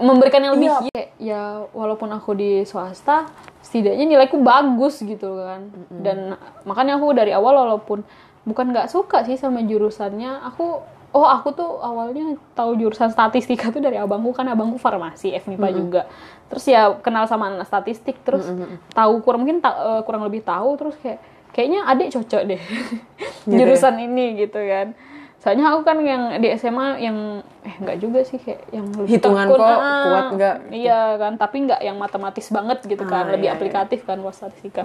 [0.00, 0.80] memberikan yang lebih Iya.
[0.88, 3.24] ya, ya walaupun aku di swasta
[3.64, 5.72] setidaknya nilaiku bagus gitu kan
[6.04, 6.36] dan
[6.68, 8.04] makanya aku dari awal walaupun
[8.44, 13.80] bukan nggak suka sih sama jurusannya aku oh aku tuh awalnya tahu jurusan statistika tuh
[13.80, 16.02] dari abangku kan abangku farmasi FMIPA juga.
[16.46, 18.44] Terus ya kenal sama anak statistik terus
[18.90, 21.18] tahu kurang mungkin ta- eh, kurang lebih tahu terus kayak
[21.50, 23.58] kayaknya adik cocok deh Gitu ya?
[23.58, 24.92] jurusan ini gitu kan.
[25.38, 27.16] Soalnya aku kan yang di SMA yang
[27.62, 30.56] eh enggak juga sih kayak yang lebih Hitungan tekun, kok ah, kuat nggak?
[30.74, 33.56] iya kan tapi nggak yang matematis banget gitu Ah, kan lebih iya, iya.
[33.56, 34.84] aplikatif kan buat statistika.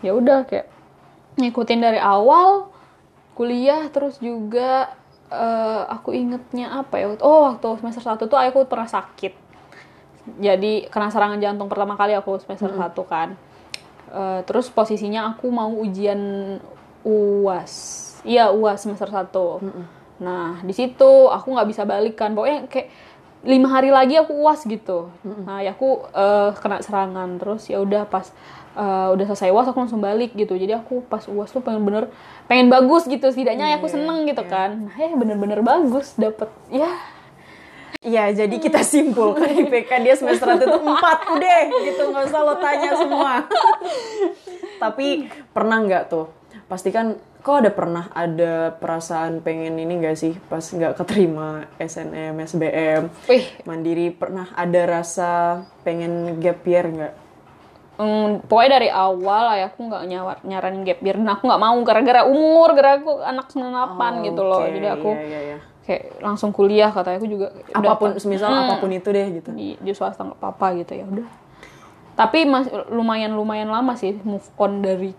[0.00, 0.66] Ya udah kayak
[1.36, 2.68] ngikutin dari awal
[3.32, 4.90] kuliah terus juga
[5.34, 7.10] eh, aku ingetnya apa ya?
[7.20, 9.34] Oh waktu semester 1 tuh aku pernah sakit.
[10.40, 13.34] Jadi kena serangan jantung pertama kali aku semester 1 kan.
[14.14, 16.56] Eh, terus posisinya aku mau ujian
[17.04, 17.72] uas
[18.24, 19.60] iya uas semester 1
[20.14, 22.32] nah di situ aku nggak bisa balik kan.
[22.32, 22.88] Pokoknya kayak
[23.44, 25.10] lima hari lagi aku uas gitu.
[25.26, 27.36] Nah ya aku eh, kena serangan.
[27.42, 28.30] Terus ya udah pas
[28.74, 30.54] eh, udah selesai uas aku langsung balik gitu.
[30.58, 32.10] Jadi aku pas uas tuh pengen bener
[32.50, 33.30] pengen bagus gitu.
[33.30, 34.90] Setidaknya aku seneng gitu kan.
[34.90, 36.90] Nah ya bener-bener bagus dapet ya.
[38.04, 41.58] Iya, jadi kita simpulkan IPK dia semester 1 itu 4 udah
[41.88, 43.32] gitu, nggak usah lo tanya semua.
[44.76, 46.28] Tapi pernah nggak tuh?
[46.68, 50.36] Pasti kan kok ada pernah ada perasaan pengen ini nggak sih?
[50.36, 53.44] Pas nggak keterima SNM, SBM, wih.
[53.64, 57.23] Mandiri pernah ada rasa pengen gap year nggak?
[57.94, 62.26] Hmm, pokoknya dari awal ayahku nggak nyawar nyaranin gap year dan aku nggak mau gara-gara
[62.26, 64.60] umur gara aku anak 98 gitu loh.
[64.66, 65.56] Oke, jadi aku iya, iya, iya.
[65.86, 69.54] kayak langsung kuliah kata aku juga udah apa pun semisal apa pun itu deh gitu.
[69.54, 71.28] di, di swasta nggak apa-apa gitu ya udah.
[72.18, 75.14] Tapi mas lumayan lumayan lama sih move on dari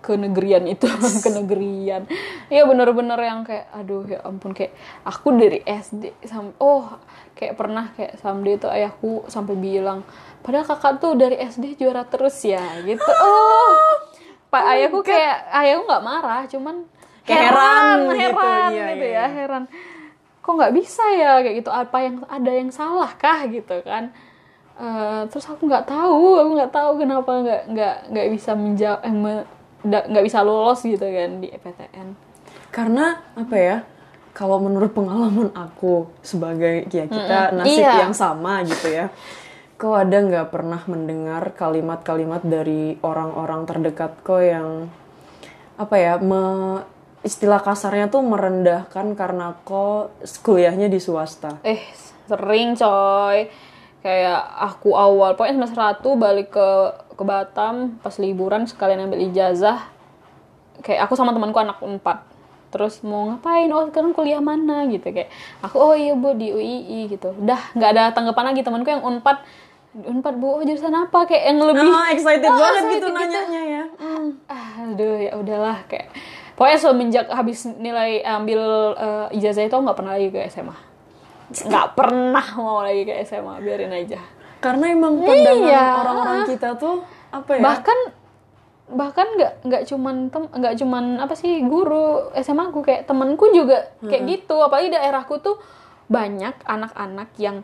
[0.00, 0.86] kenegerian itu
[1.26, 2.08] kenegerian.
[2.46, 6.94] Iya bener-bener yang kayak aduh ya ampun kayak aku dari SD sampai oh
[7.36, 10.04] kayak pernah kayak someday tuh ayahku sampai bilang
[10.40, 13.04] padahal kakak tuh dari SD juara terus ya gitu.
[13.04, 13.76] Oh
[14.50, 16.76] pak ayahku kayak ayahku nggak marah cuman
[17.22, 19.62] Heran heran gitu, heran iya, gitu iya, ya heran.
[20.40, 21.70] Kok nggak bisa ya kayak gitu.
[21.70, 24.10] Apa yang ada yang salah kah gitu kan.
[24.74, 29.12] Eh, terus aku nggak tahu aku nggak tahu kenapa nggak nggak nggak bisa menjawab eh,
[29.12, 29.48] me-
[29.84, 32.08] nggak bisa lolos gitu kan di PTN
[32.72, 33.76] Karena apa ya?
[34.32, 38.08] Kalau menurut pengalaman aku sebagai ya kita nasib Iya.
[38.08, 39.12] yang sama gitu ya.
[39.80, 44.92] Kau ada nggak pernah mendengar kalimat-kalimat dari orang-orang terdekat kau yang
[45.80, 46.20] apa ya?
[46.20, 46.84] Me,
[47.24, 50.12] istilah kasarnya tuh merendahkan karena kau
[50.44, 51.64] kuliahnya di swasta.
[51.64, 51.80] eh
[52.28, 53.48] sering coy.
[54.04, 56.68] Kayak aku awal pokoknya semester 1 balik ke
[57.16, 59.88] ke Batam pas liburan sekalian ambil ijazah.
[60.84, 62.20] Kayak aku sama temanku anak unpad
[62.68, 63.72] terus mau ngapain?
[63.72, 64.84] Oh sekarang kuliah mana?
[64.92, 65.32] Gitu kayak
[65.64, 67.32] aku oh iya bu di UII gitu.
[67.32, 68.60] Udah nggak ada tanggapan lagi.
[68.60, 69.40] Temanku yang unpad
[69.92, 71.24] unpad bu oh jurusan apa?
[71.24, 73.84] Kayak yang lebih Ah, excited Ah, banget excited gitu nanyanya ya.
[74.46, 76.08] Ah, aduh ya udahlah kayak
[76.54, 78.60] pokoknya semenjak habis nilai ambil
[78.94, 80.76] eh, ijazah itu nggak pernah lagi ke SMA
[81.50, 84.22] nggak pernah mau lagi ke SMA biarin aja.
[84.60, 85.84] Karena emang pandangan Iya.
[85.96, 87.60] orang-orang kita tuh apa ya?
[87.60, 87.98] bahkan
[88.86, 93.90] bahkan nggak nggak cuman tem nggak cuman apa sih guru SMA aku kayak temenku juga
[94.00, 94.58] kayak gitu.
[94.58, 95.58] Apalagi daerahku tuh
[96.06, 97.62] banyak anak-anak yang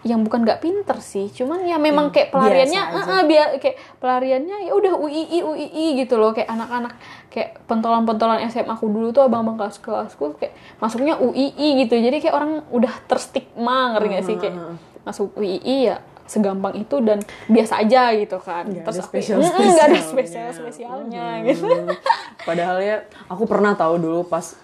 [0.00, 4.56] yang bukan nggak pinter sih cuman ya memang kayak pelariannya eh, eh, biar kayak pelariannya
[4.64, 6.96] ya udah UII UII gitu loh kayak anak-anak
[7.30, 11.94] kayak pentolan-pentolan SMA aku dulu tuh abang-abang kelas kelasku kayak masuknya UII gitu.
[11.94, 14.36] Jadi kayak orang udah terstigma ngerti nggak sih?
[14.36, 14.56] Kayak
[15.06, 18.66] masuk UII ya segampang itu dan biasa aja gitu kan.
[18.66, 19.38] Nggak terus ada.
[19.38, 21.66] Mm-mm, nggak ada spesial spesialnya gitu.
[21.70, 21.94] Hmm.
[22.42, 22.96] Padahal ya
[23.30, 24.58] aku pernah tahu dulu pas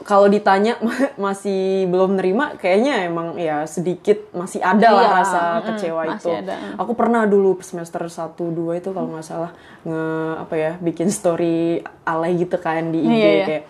[0.00, 5.40] kalau ditanya ma- masih belum nerima kayaknya emang ya sedikit masih ada lah Iya, rasa
[5.40, 6.30] mm-mm, kecewa itu.
[6.30, 6.54] ada.
[6.76, 10.02] Aku pernah dulu semester 1 2 itu kalau nggak salah nge
[10.38, 13.44] apa ya bikin story alay gitu kan di IG Iya, iya.
[13.44, 13.64] kayak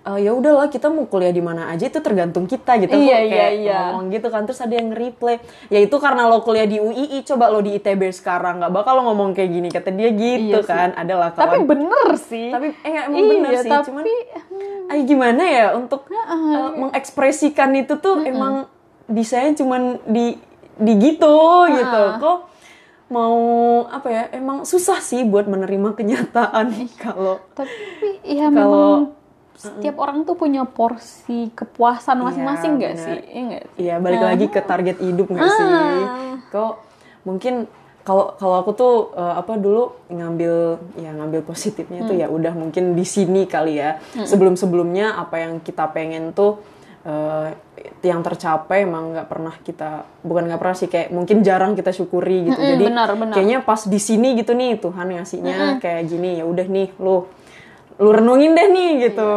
[0.00, 2.88] "Eh, ya udahlah kita mau kuliah di mana aja itu tergantung kita gitu.
[2.90, 3.78] Iya, kok iya, kayak iya.
[3.86, 5.36] ngomong gitu kan terus ada yang reply
[5.68, 9.02] ya itu karena lo kuliah di UII coba lo di ITB sekarang nggak bakal lo
[9.06, 10.72] ngomong kayak gini kata dia gitu Iya sih.
[10.72, 10.88] kan.
[10.94, 12.48] Adalah tapi bener sih.
[12.48, 14.04] Tapi eh emang Iya, bener sih tapi- cuman
[14.88, 18.66] ay gimana ya untuk uh, mengekspresikan itu tuh emang
[19.04, 20.40] bisanya cuman di
[20.74, 21.36] di gitu
[21.68, 22.02] gitu.
[22.16, 22.38] Kok
[23.10, 23.36] mau
[23.84, 26.72] apa ya emang susah sih buat menerima kenyataan
[27.04, 27.68] kalau tapi
[28.22, 29.19] ya Kalau- memang
[29.60, 33.04] setiap orang tuh punya porsi kepuasan masing-masing Iya, nggak bener.
[33.04, 33.82] sih Iya sih?
[33.84, 35.66] Iya balik lagi ke target hidup nggak sih?
[36.48, 36.72] Kok
[37.22, 37.54] mungkin
[38.00, 40.54] kalau kalau aku tuh eh, apa dulu ngambil
[40.96, 44.00] ya ngambil positifnya tuh ya udah mungkin di sini kali ya.
[44.16, 46.56] Sebelum sebelumnya apa yang kita pengen tuh
[47.04, 47.52] eh,
[48.00, 52.48] yang tercapai emang nggak pernah kita bukan nggak pernah sih kayak mungkin jarang kita syukuri
[52.48, 52.56] gitu.
[52.56, 53.34] Mm-mm, Jadi benar, benar.
[53.36, 57.28] kayaknya pas di sini gitu nih Tuhan ngasihnya kayak gini ya udah nih lu
[58.00, 59.32] lu renungin deh nih gitu.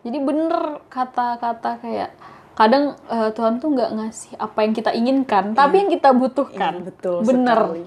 [0.00, 0.54] jadi bener
[0.86, 2.10] kata-kata kayak
[2.52, 6.84] kadang eh, Tuhan tuh nggak ngasih apa yang kita inginkan tapi yang kita butuhkan Iya,
[6.84, 7.84] betul bener sekali.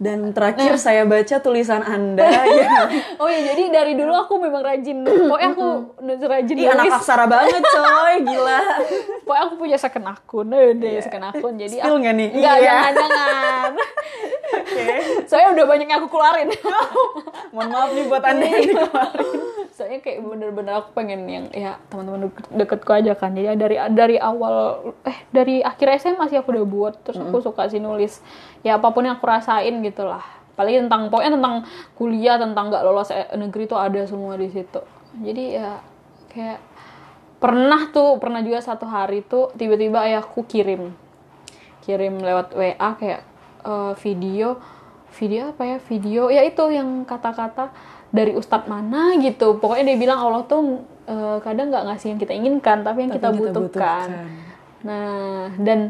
[0.00, 2.24] Dan terakhir saya baca tulisan Anda
[2.56, 2.88] ya.
[3.14, 5.66] oh ya jadi dari dulu aku memang rajin pokoknya aku
[6.24, 8.60] rajin Ih, anak aksara banget coy, gila.
[9.28, 12.28] pokoknya aku punya second akun eh, deh second akun jadi Spill aku- nggak nih?
[12.32, 12.64] nggak Iya.
[12.66, 13.70] jangan jangan
[14.56, 14.84] Oke.
[15.28, 16.48] soalnya udah banyak yang aku keluarin
[17.52, 19.38] Mohon maaf nih buat Anda yang dikeluarin.
[19.80, 23.32] Soalnya kayak bener-bener aku pengen yang ya teman-teman deket, deketku aja kan.
[23.32, 26.94] Jadi dari dari awal eh dari akhir SMA sih aku udah buat.
[27.00, 28.20] Terus aku suka sih nulis
[28.60, 30.20] ya apa pun yang aku rasain gitu lah.
[30.52, 31.54] Apalagi tentang pokoknya tentang
[31.96, 34.84] kuliah tentang nggak lolos eh, negeri tuh ada semua di situ.
[35.16, 35.80] Jadi ya
[36.28, 36.60] kayak
[37.40, 40.92] pernah tuh pernah juga satu hari tuh tiba-tiba ayahku kirim
[41.80, 43.24] kirim lewat WA kayak
[43.64, 44.60] eh, video
[45.16, 45.76] video apa ya?
[45.80, 47.72] Video ya itu yang kata-kata
[48.10, 52.32] dari ustadz mana gitu pokoknya dia bilang Allah tuh eh, kadang nggak ngasih yang kita
[52.34, 53.62] inginkan tapi yang Tapi kita, kita butuhkan.
[53.62, 54.08] butuhkan.
[54.80, 55.80] nah dan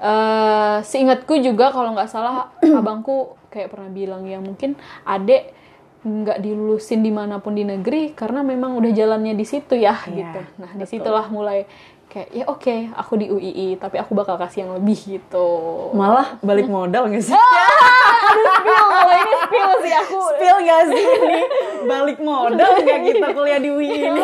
[0.00, 2.48] eh seingatku juga kalau nggak salah
[2.80, 5.52] abangku kayak pernah bilang ya mungkin adek
[6.00, 10.08] nggak dilulusin di mana pun di negeri karena memang udah jalannya di situ ya Iya,
[10.08, 11.68] gitu nah di situlah mulai
[12.10, 15.48] kayak ya oke aku di UII tapi aku bakal kasih yang lebih gitu
[15.94, 17.32] Malah balik modal gak sih?
[17.32, 21.40] aduh spill kalau ini spill sih aku Spill gak sih ini?
[21.86, 24.22] Balik modal gak kita kuliah di UI ini?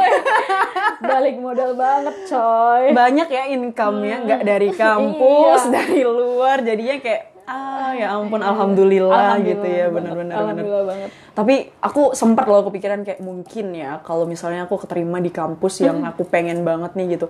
[1.10, 6.64] balik modal banget coy Banyak ya income-nya, nggak dari kampus, dari luar.
[6.64, 10.34] Jadinya kayak, ah ya ampun, alhamdulillah, gitu ya, benar-benar.
[10.34, 10.36] benar.
[10.42, 15.30] alhamdulillah banget Tapi aku sempat loh kepikiran kayak mungkin ya kalau misalnya aku keterima di
[15.30, 17.28] kampus yang aku pengen banget nih gitu.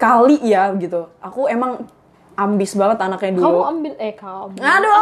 [0.00, 1.12] Kali ya gitu.
[1.20, 1.84] Aku emang
[2.32, 3.60] ambis banget anaknya kamu dulu.
[3.68, 4.96] ambil eh kamu Aduh.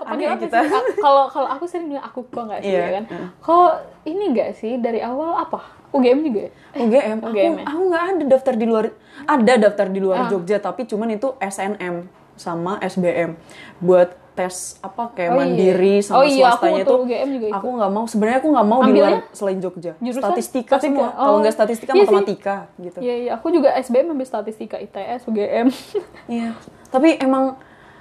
[0.00, 0.58] Panggil ya apa kita.
[0.96, 2.80] Kalau kalau aku sering bilang aku kok nggak sih Iya.
[2.80, 3.04] ya kan?
[3.38, 3.70] Kok
[4.06, 5.60] ini nggak sih dari awal apa?
[5.90, 6.50] UGM juga ya?
[6.78, 7.64] UGM, UGM ya?
[7.66, 8.84] aku nggak ada daftar di luar
[9.26, 13.34] ada daftar di luar Jogja tapi cuman itu SNM sama SBM
[13.78, 15.40] buat tes apa kayak Oh iya.
[15.42, 17.58] mandiri sama Oh iya, swastanya itu UGM juga ikut.
[17.58, 19.20] aku nggak mau sebenarnya aku nggak mau di luar Ambilnya?
[19.30, 20.74] selain Jogja Jurusan statistika, statistika.
[20.80, 21.38] semua kalau Oh.
[21.38, 22.04] nggak statistika Iya sih.
[22.08, 25.66] matematika gitu Iya iya, aku juga SBM ambil statistika ITS UGM.
[26.32, 26.48] Iya.
[26.88, 27.60] Tapi emang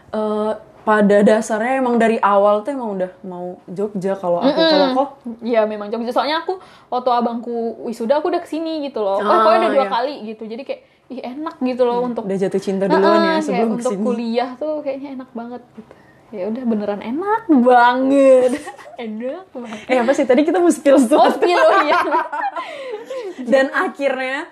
[0.10, 5.10] eh, pada dasarnya emang dari awal tuh emang udah mau Jogja kalau aku kalau kok
[5.40, 6.10] Iya memang Jogja.
[6.10, 7.52] Soalnya aku waktu abangku
[7.84, 9.16] wisuda aku udah ke sini gitu loh.
[9.16, 9.92] Oh, Ah, pokoknya udah dua iya.
[9.92, 10.44] kali gitu.
[10.44, 13.70] Jadi kayak ih enak gitu loh untuk udah jatuh cinta duluan Heeh, ya kayak sebelum
[13.72, 14.06] untuk ke sini.
[14.08, 15.94] kuliah tuh kayaknya enak banget gitu.
[16.30, 18.52] Ya udah beneran enak banget.
[19.02, 19.86] enak banget.
[19.88, 22.00] Eh apa sih tadi kita mau spill Oh, spill oh iya.
[23.52, 24.46] dan akhirnya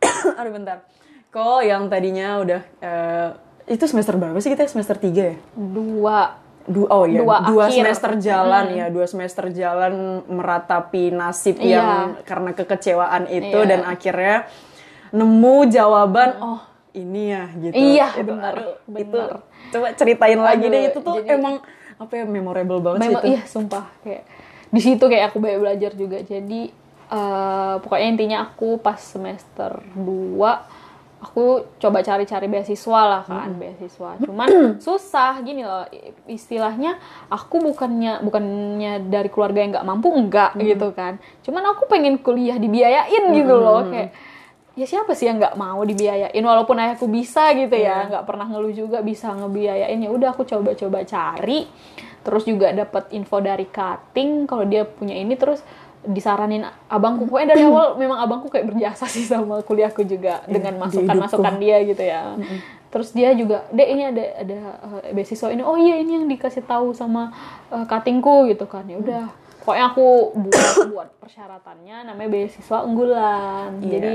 [0.38, 0.84] aduh bentar.
[1.28, 3.28] Kok yang tadinya udah eh,
[3.68, 5.36] itu semester berapa sih kita semester 3 ya?
[5.54, 6.20] Dua.
[6.60, 7.82] Dua, oh ya, Dua dua, akhir.
[7.82, 11.66] semester jalan ya, dua semester jalan meratapi nasib Iya.
[11.72, 11.90] yang
[12.22, 13.66] karena kekecewaan itu Iya.
[13.66, 14.36] dan akhirnya
[15.10, 16.60] nemu jawaban oh
[16.92, 17.74] ini ya gitu.
[17.74, 18.54] Iya, Itu, benar.
[18.86, 19.20] Itu
[19.70, 21.54] coba ceritain lagi Aduh, deh itu tuh jadi- emang
[21.96, 23.32] apa ya memorable banget Memang sih itu.
[23.32, 24.24] iya sumpah kayak
[24.70, 26.18] di situ kayak aku banyak belajar juga.
[26.20, 26.70] Jadi
[27.06, 30.80] eh, pokoknya intinya aku pas semester 2
[31.20, 31.44] aku
[31.76, 34.16] coba cari-cari beasiswa lah kan, beasiswa.
[34.24, 34.48] Cuman
[34.80, 35.84] susah gini loh
[36.24, 36.96] istilahnya
[37.28, 41.20] aku bukannya bukannya dari keluarga yang nggak mampu enggak gitu kan.
[41.44, 44.16] Cuman aku pengen kuliah dibiayain gitu loh kayak
[44.78, 46.44] ya siapa sih yang nggak mau dibiayain?
[46.44, 49.98] Walaupun ayahku bisa gitu ya nggak pernah ngeluh juga bisa ngebiayain.
[49.98, 51.66] Ya udah aku coba-coba cari.
[52.20, 54.44] Terus juga dapat info dari cutting.
[54.44, 55.64] Kalau dia punya ini terus
[56.04, 57.28] disaranin abangku.
[57.28, 61.76] Pokoknya dari awal memang abangku kayak berjasa sih sama kuliahku juga dengan di masukan-masukan dia
[61.84, 62.36] gitu ya.
[62.90, 64.60] Terus dia juga dek ini ada ada
[65.04, 65.62] eh, beasiswa ini.
[65.62, 67.30] Oh iya ini yang dikasih tahu sama
[67.68, 68.88] eh, cuttingku gitu kan.
[68.88, 69.24] Ya udah
[69.60, 70.06] pokoknya aku
[70.40, 71.96] buat buat persyaratannya.
[72.10, 73.78] Namanya beasiswa unggulan.
[73.84, 74.12] Jadi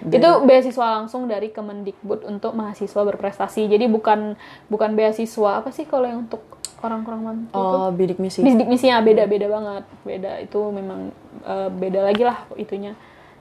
[0.00, 0.16] Iya.
[0.16, 3.68] itu beasiswa langsung dari Kemendikbud untuk mahasiswa berprestasi.
[3.68, 4.34] Jadi bukan
[4.66, 6.40] bukan beasiswa apa sih kalau yang untuk
[6.80, 7.76] orang-orang mampu itu?
[7.76, 8.40] Oh, bidik misi.
[8.40, 9.84] Bidik misinya beda beda banget.
[10.00, 11.12] Beda itu memang
[11.44, 12.96] eh, beda lagi lah itunya.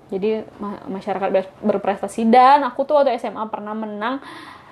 [0.09, 4.19] Jadi ma- masyarakat ber- berprestasi dan aku tuh waktu SMA pernah menang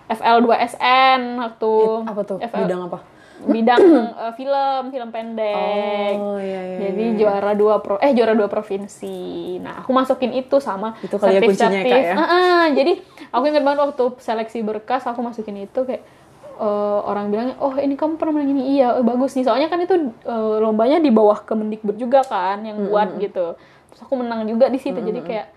[0.07, 2.37] FL2SN waktu It- apa tuh?
[2.41, 2.99] FL Bidang apa?
[3.45, 3.81] Bidang
[4.17, 6.15] eh, film film pendek.
[6.17, 7.19] Oh, iya, iya, Jadi iya, iya.
[7.19, 9.57] juara dua pro eh juara dua provinsi.
[9.61, 12.13] Nah aku masukin itu sama Itu kali ya kuncinya, Kak, ya?
[12.17, 12.91] Heeh, jadi
[13.29, 16.01] aku ingat banget waktu seleksi berkas aku masukin itu kayak
[16.57, 19.77] eh, orang bilangnya oh ini kamu pernah menang ini iya eh, bagus nih soalnya kan
[19.83, 19.93] itu
[20.25, 23.53] eh, lombanya di bawah Kemendikbud juga kan yang buat gitu.
[23.93, 25.47] Terus aku menang juga di situ jadi kayak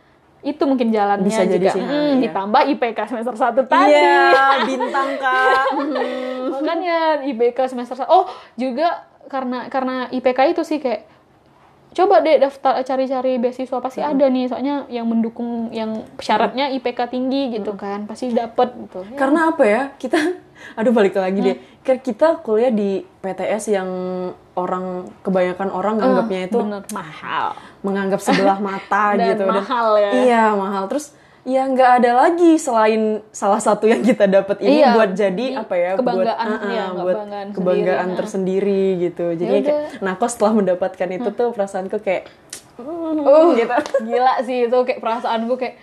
[0.43, 2.15] itu mungkin jalannya Bisa jadi juga sih, Hmm, iya.
[2.25, 3.93] ditambah IPK semester 1 tadi.
[3.93, 4.25] Iya,
[4.69, 5.65] bintang kak.
[6.51, 8.25] makanya IPK semester satu oh
[8.55, 8.89] juga
[9.27, 11.05] karena karena IPK itu sih kayak
[11.91, 17.51] coba deh daftar cari-cari beasiswa pasti ada nih soalnya yang mendukung yang syaratnya IPK tinggi
[17.51, 19.83] gitu kan pasti dapet gitu Ya, Karena apa ya?
[19.99, 20.19] Kita
[20.79, 21.57] aduh balik lagi deh.
[21.81, 23.89] Kan kita kuliah di PTS yang
[24.55, 30.11] orang kebanyakan orang nganggapnya itu bener mahal menganggap sebelah mata Dan gitu mahal ya.
[30.15, 30.87] Iya, mahal.
[30.87, 35.47] Terus ya nggak ada lagi selain salah satu yang kita dapat ini Iya, buat jadi
[35.47, 35.91] di apa ya?
[35.97, 39.27] kebanggaan, buat, iya, buat kebanggaan kebanggaan sendiri, tersendiri gitu.
[39.35, 42.29] Jadi Ya kayak, nah kok setelah mendapatkan itu tuh perasaanku kayak
[42.77, 43.73] uh, gitu.
[44.07, 45.77] gila sih itu kayak perasaan gue kayak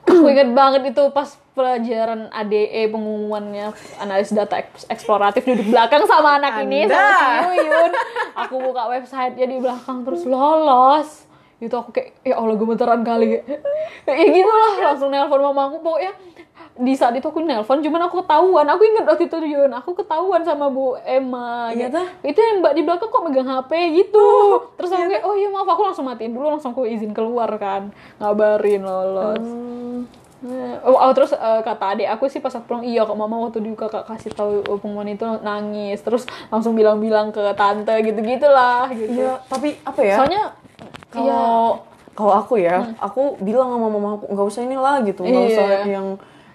[0.00, 6.38] aku inget banget itu pas pelajaran ADE pengumumannya analis data eks- eksploratif duduk belakang sama
[6.38, 7.12] anak ini sama Anda.
[7.12, 7.26] si
[7.60, 7.92] Yuyun
[8.32, 11.27] aku buka websitenya di belakang terus lolos
[11.58, 13.42] itu aku kayak ya Allah gemeteran kali.
[14.08, 16.12] Ya gitu lah langsung nelpon mama aku pokoknya
[16.78, 18.66] di saat itu aku nelpon cuman aku ketahuan.
[18.70, 21.74] Aku inget waktu itu Yun aku ketahuan sama Bu Emma.
[21.74, 22.06] Iya tah?
[22.22, 24.26] itu yang mbak di belakang kok megang HP gitu.
[24.78, 27.90] Terus aku kayak oh iya maaf aku langsung matiin dulu langsung aku izin keluar kan.
[28.22, 29.42] Ngabarin lolos.
[29.42, 33.42] Eh, Oh, oh, terus eh, kata adik aku sih pas aku pulang iya kok mama
[33.42, 35.98] waktu di kakak kasih tahu pengumuman itu nangis.
[35.98, 39.18] Terus langsung bilang-bilang ke tante gitu gitulah gitu.
[39.18, 40.14] Iya, tapi apa ya?
[40.22, 40.54] soalnya
[41.10, 45.50] kalau kalau aku ya, aku bilang sama mama aku nggak usah inilah gitu, nggak Iya.
[45.54, 46.06] usah yang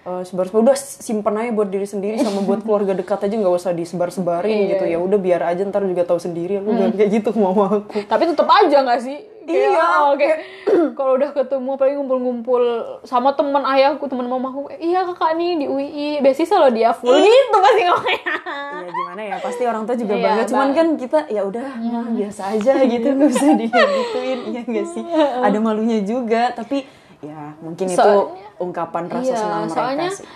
[0.04, 0.60] eh, sebar-sebar.
[0.62, 4.68] Udah simpen aja buat diri sendiri sama buat keluarga dekat aja nggak usah disebar-sebarin Iya.
[4.70, 4.84] gitu.
[4.86, 6.58] Ya udah biar aja ntar juga tahu sendiri.
[6.58, 8.04] Aku bilang kayak gitu mama aku.
[8.04, 10.38] tapi tetap aja nggak sih Kayak, Iya, oh, kayak
[10.96, 12.62] kalau udah ketemu paling ngumpul-ngumpul
[13.04, 17.56] sama teman ayahku teman mamaku iya kakak nih di UI beasiswa loh dia full gitu
[17.60, 18.36] pasti ngomongnya
[18.74, 20.42] Iya gimana ya, pasti orang tua juga Iya, bangga.
[20.48, 24.38] Cuman kan kita ya udah mah, biasa aja gitu, nggak usah digituin.
[24.48, 25.04] Iya nggak sih?
[25.46, 26.88] Ada malunya juga, tapi
[27.24, 30.26] ya mungkin itu Soalnya- ungkapan rasa iya, senang mereka soalnya sih.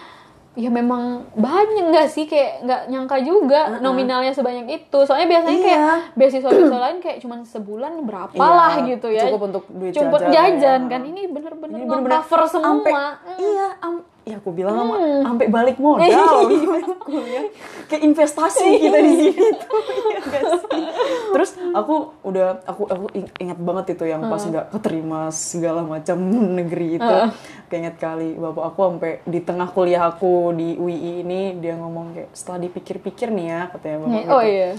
[0.56, 5.64] ya memang banyak nggak sih kayak nggak nyangka juga nominalnya sebanyak itu soalnya biasanya Iya.
[5.64, 5.82] kayak
[6.14, 10.18] beasiswa beasiswa lain kayak cuman sebulan berapa Iya, lah gitu ya cukup untuk duit Cukup
[10.20, 10.90] jajan, jajan ya.
[10.90, 13.38] kan ini bener-bener cover semua ampe- Hmm.
[13.38, 16.44] iya, am- ya aku bilang sama sampai balik modal.
[17.08, 17.48] Kuliah
[17.88, 19.80] kayak investasi kita di sini tuh
[20.12, 20.20] iya
[20.60, 20.84] sih?
[21.32, 26.20] Terus aku udah aku aku ing- ingat banget itu yang pas nggak keterima segala macam
[26.60, 27.16] negeri itu.
[27.72, 32.30] Keinget kali bapak aku sampai di tengah kuliah aku di UI ini dia ngomong kayak
[32.36, 34.52] setelah dipikir-pikir nih ya katanya bapak oh gitu.
[34.52, 34.70] iya.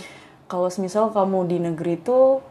[0.49, 2.41] Kalau misal kamu di negeri itu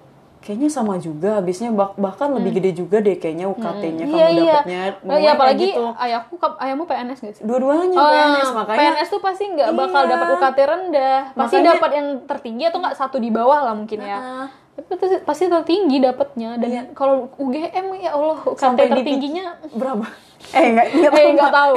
[0.49, 1.37] kayaknya sama juga.
[1.37, 4.55] Habisnya bah- bahkan lebih gede juga deh kayaknya UKT-nya kamu iya iya.
[4.57, 4.81] dapatnya.
[4.81, 5.85] Oh, iya kayak apalagi gitu.
[5.95, 7.43] ayahku ayahmu PNS gak sih?
[7.45, 10.11] Dua-duanya Oh, PNS makanya PNS tuh pasti nggak bakal Iya.
[10.11, 11.19] dapat UKT rendah.
[11.35, 14.19] Pasti dapat yang tertinggi atau nggak satu di bawah lah mungkin ya.
[14.19, 14.49] Heeh.
[14.79, 18.63] tapi pasti- pasti tertinggi dapatnya dan kalau UGM ya Allah UKT Iya.
[18.63, 20.07] Sampai di- tertingginya berapa?
[20.49, 21.75] Eh enggak enggak Eh, nggak tahu.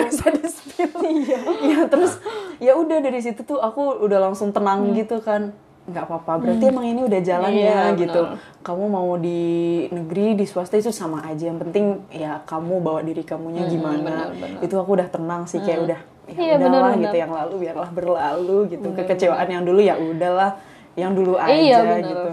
[1.04, 1.40] iya.
[1.60, 2.22] Iya terus
[2.58, 4.94] ya udah dari situ tuh aku udah langsung tenang Hmm.
[4.96, 5.50] gitu kan
[5.82, 6.32] nggak apa-apa.
[6.38, 8.38] Berarti emang ini udah jalannya Iya, gitu benar.
[8.62, 9.42] kamu mau di
[9.90, 11.50] negeri di swasta itu sama aja.
[11.50, 14.30] Yang penting ya kamu bawa diri kamunya gimana.
[14.62, 17.16] itu aku udah tenang sih kayak udah ya Iya, udahlah benar, gitu.
[17.18, 18.88] yang lalu biarlah berlalu gitu.
[18.94, 20.52] Kekecewaan yang dulu ya udahlah.
[20.94, 22.30] Yang dulu aja Iya, gitu.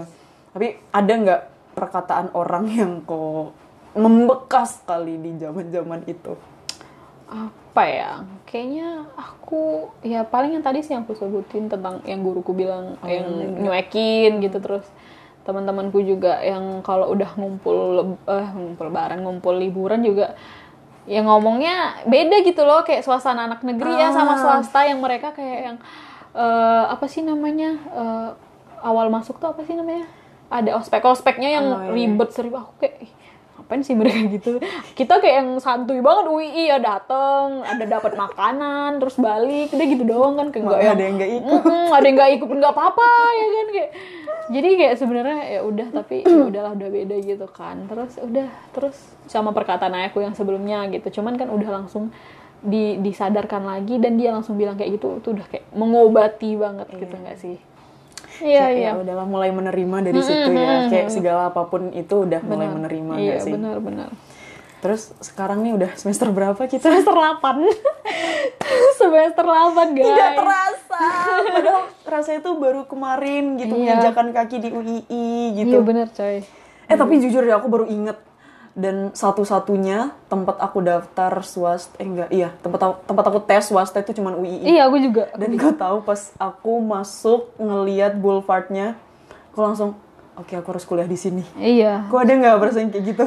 [0.53, 1.41] Tapi ada nggak
[1.73, 3.55] perkataan orang yang kok
[3.95, 6.37] membekas kali di zaman zaman itu
[7.29, 8.11] apa ya?
[8.49, 13.25] Kayaknya aku ya paling yang tadi sih yang aku sebutin tentang yang guruku bilang yang
[13.63, 14.85] nyuekin gitu terus.
[15.45, 17.77] Teman-temanku juga yang kalau udah ngumpul
[18.27, 20.33] eh, ngumpul lebaran ngumpul liburan juga
[21.09, 25.59] yang ngomongnya beda gitu loh kayak suasana anak negeri ya sama swasta yang mereka kayak
[25.73, 25.77] yang
[26.37, 28.29] eh, apa sih namanya eh,
[28.85, 30.05] awal masuk tuh apa sih namanya?
[30.49, 32.61] Ada ospek ospeknya yang ribet seribet.
[32.65, 33.11] Aku kayak "Ih,
[33.69, 34.57] ngapain sih mereka gitu?
[34.97, 39.69] Kita kayak yang santuy banget UII ya dateng ada dapat makanan terus balik.
[39.69, 41.61] Udah gitu doang kan kayak nggak ada yang nggak ikut.
[41.61, 43.91] Mm-mm, ada yang nggak ikut nggak apa-apa ya kan kayak
[44.49, 47.85] jadi kayak sebenarnya ya udah tapi ya udahlah udah beda gitu kan.
[47.85, 48.97] Terus udah terus
[49.29, 51.21] sama perkataan ayahku yang sebelumnya gitu.
[51.21, 52.09] Cuman kan udah langsung
[52.59, 57.15] di, disadarkan lagi dan dia langsung bilang kayak gitu itu udah kayak mengobati banget gitu
[57.15, 57.55] nggak sih
[58.41, 60.87] iya Kayak, iya ya udahlah mulai menerima dari situ ya.
[60.87, 63.53] kayak segala apa pun itu udah mulai menerima iya nggak sih?
[63.53, 64.09] benar-benar
[64.79, 66.79] terus sekarang nih udah semester berapa kita?
[66.81, 67.43] Semester 8
[68.99, 70.07] semester 8 guys.
[70.07, 71.03] Tidak terasa.
[71.49, 73.99] Padahal rasanya tuh baru kemarin gitu Iya.
[73.99, 75.75] menginjakan kaki di UII gitu.
[75.75, 76.47] Iya bener coy.
[76.85, 78.17] Eh tapi jujur ya aku baru inget
[78.77, 83.99] dan satu-satunya tempat aku daftar swasta eh enggak iya tempat aku, tempat aku tes swasta
[83.99, 88.95] itu cuman UII iya aku juga dan gak tahu pas aku masuk ngeliat boulevardnya
[89.51, 89.89] aku langsung
[90.39, 91.43] oke aku harus kuliah di sini.
[91.59, 92.07] Iya.
[92.07, 93.25] Kok ada nggak perasaan kayak gitu?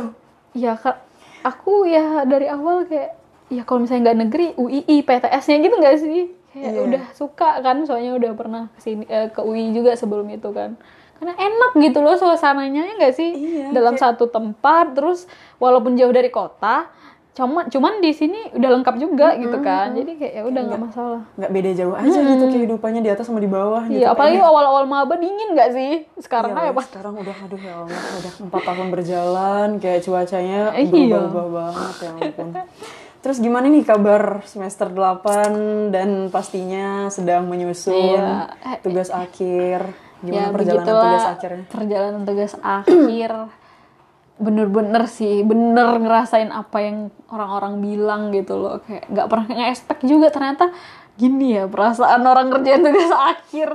[0.57, 0.97] Ya kak.
[1.45, 3.19] Aku ya dari awal kayak
[3.53, 6.33] ya kalau misalnya nggak negeri UII PTS-nya gitu nggak sih?
[6.57, 6.81] Kayak Iya.
[6.89, 10.77] udah suka kan soalnya udah pernah ke sini eh, ke UI juga sebelum itu kan
[11.23, 13.31] karena enak gitu loh suasananya ya nggak sih?
[13.31, 16.91] Iya, dalam satu tempat terus walaupun jauh dari kota
[17.33, 19.97] cuman cuman di sini udah lengkap juga gitu kan.
[19.97, 21.21] jadi kayak ya udah nggak masalah.
[21.33, 24.85] nggak beda jauh aja gitu kehidupannya di atas sama di bawah gitu iya apalagi awal-awal
[24.85, 25.93] maba dingin nggak sih?
[26.19, 30.91] Sekarang Iya, pas sekarang udah aduh ya Allah udah empat tahun berjalan kayak cuacanya Iya.
[31.23, 32.49] berubah-ubah banget ya ampun.
[33.23, 38.59] Terus gimana nih kabar semester 8 dan pastinya sedang menyusun Iya.
[38.83, 39.89] tugas akhir
[40.23, 41.65] gimana ya perjalanan tugas akhirnya?
[41.69, 43.33] perjalanan tugas akhir.
[44.43, 46.97] Bener-bener sih bener ngerasain apa yang
[47.29, 48.81] orang-orang bilang gitu loh.
[48.87, 50.71] Kayak nggak pernah nge-expect juga ternyata
[51.21, 53.69] gini ya perasaan orang ngerjain tugas akhir.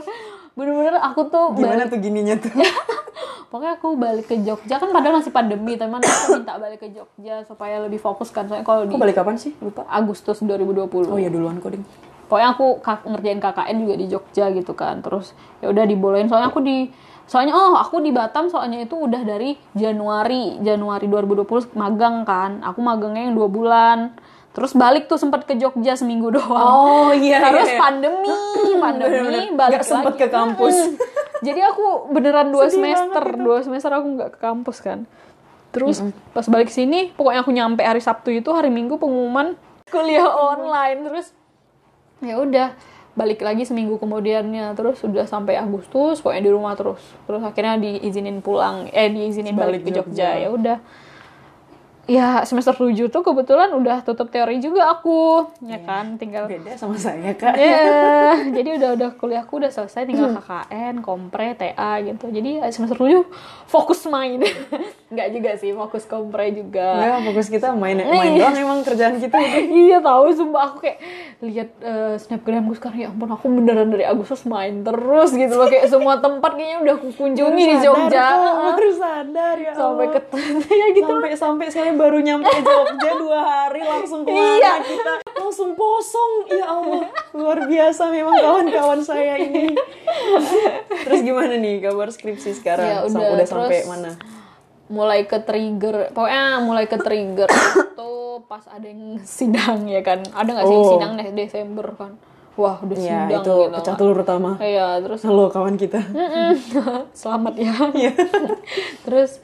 [0.58, 2.52] Bener-bener aku tuh gimana balik, tuh gininya tuh?
[3.54, 4.76] Pokoknya aku balik ke Jogja.
[4.76, 8.50] Kan padahal masih pandemi teman aku minta balik ke Jogja supaya lebih fokus kan.
[8.50, 9.56] Soalnya kalau di Kok balik kapan sih?
[9.64, 9.88] Lupa.
[9.88, 11.86] Agustus 2020 oh ya duluan coding
[12.28, 15.00] pokoknya aku ngerjain KKN juga di Jogja gitu kan.
[15.02, 15.32] Terus
[15.64, 16.28] ya udah dibolehin.
[16.28, 16.92] Soalnya aku di
[17.28, 22.64] soalnya oh aku di Batam soalnya itu udah dari Januari Januari 2020 magang kan.
[22.64, 24.16] Aku magangnya yang dua bulan.
[24.52, 26.50] Terus balik tuh sempat ke Jogja seminggu doang.
[26.52, 27.80] Oh iya terus iya.
[27.80, 28.32] pandemi
[28.84, 30.22] pandemi balik Nggak sempet lagi.
[30.24, 30.76] ke kampus.
[30.76, 31.16] Mm-mm.
[31.46, 35.06] jadi aku beneran dua Sedih semester dua semester aku nggak ke kampus kan.
[35.70, 36.02] Terus
[36.34, 39.54] pas balik sini pokoknya aku nyampe hari Sabtu itu hari Minggu pengumuman
[39.94, 41.06] kuliah online.
[41.06, 41.37] Terus
[42.22, 42.74] ya udah
[43.18, 44.78] balik lagi seminggu kemudiannya.
[44.78, 47.02] Terus sudah sampai Agustus pokoknya di rumah terus.
[47.26, 50.38] Terus akhirnya diizinin pulang eh diizinin Balik balik, ke Jogja.
[50.38, 50.44] Jogja.
[50.46, 50.78] Ya udah
[52.08, 56.16] ya semester 7 tuh kebetulan udah tutup teori juga aku ya kan?
[56.16, 57.60] Tinggal beda sama saya kak.
[57.60, 57.84] Ya
[58.58, 62.32] jadi udah udah kuliahku udah selesai tinggal KKN kompre TA gitu.
[62.32, 63.28] Jadi ya semester 7
[63.68, 64.40] fokus main.
[65.14, 66.96] Nggak juga sih fokus kompre juga.
[66.96, 69.60] Nggak, fokus kita main main doang emang kerjaan kita gitu.
[69.92, 70.72] iya tahu sumpah.
[70.72, 71.00] Aku kayak
[71.44, 75.68] lihat eh, snapgramku sekarang ya ampun aku beneran dari Agustus main terus gitu loh.
[75.68, 78.16] Kayak semua tempat kayaknya udah aku kunjungi di Jogja.
[78.16, 80.20] Sadar, kok, baru sadar ya sampai ke
[80.72, 81.12] ya gitu.
[81.12, 84.74] Sampai sampai saya baru nyampe Jogja dua hari langsung ke mana Iya.
[84.80, 86.32] kita langsung kosong.
[86.50, 89.74] Ya Allah luar biasa memang kawan-kawan saya ini.
[91.00, 92.86] Terus gimana nih kabar skripsi sekarang?
[92.86, 94.12] Ya Sam- udah, udah sampai mana?
[94.88, 100.24] mulai ke trigger pokoknya mulai ke trigger itu pas ada yang sidang ya kan?
[100.26, 100.90] Ada nggak sih Oh.
[100.94, 102.16] sidang nih Desember kan?
[102.56, 104.56] Wah udah ya sidang itu gitu pecah telur utama.
[104.58, 106.00] Iya terus halo kawan kita.
[107.20, 107.76] Selamat ya.
[107.92, 108.16] Iya.
[109.06, 109.44] terus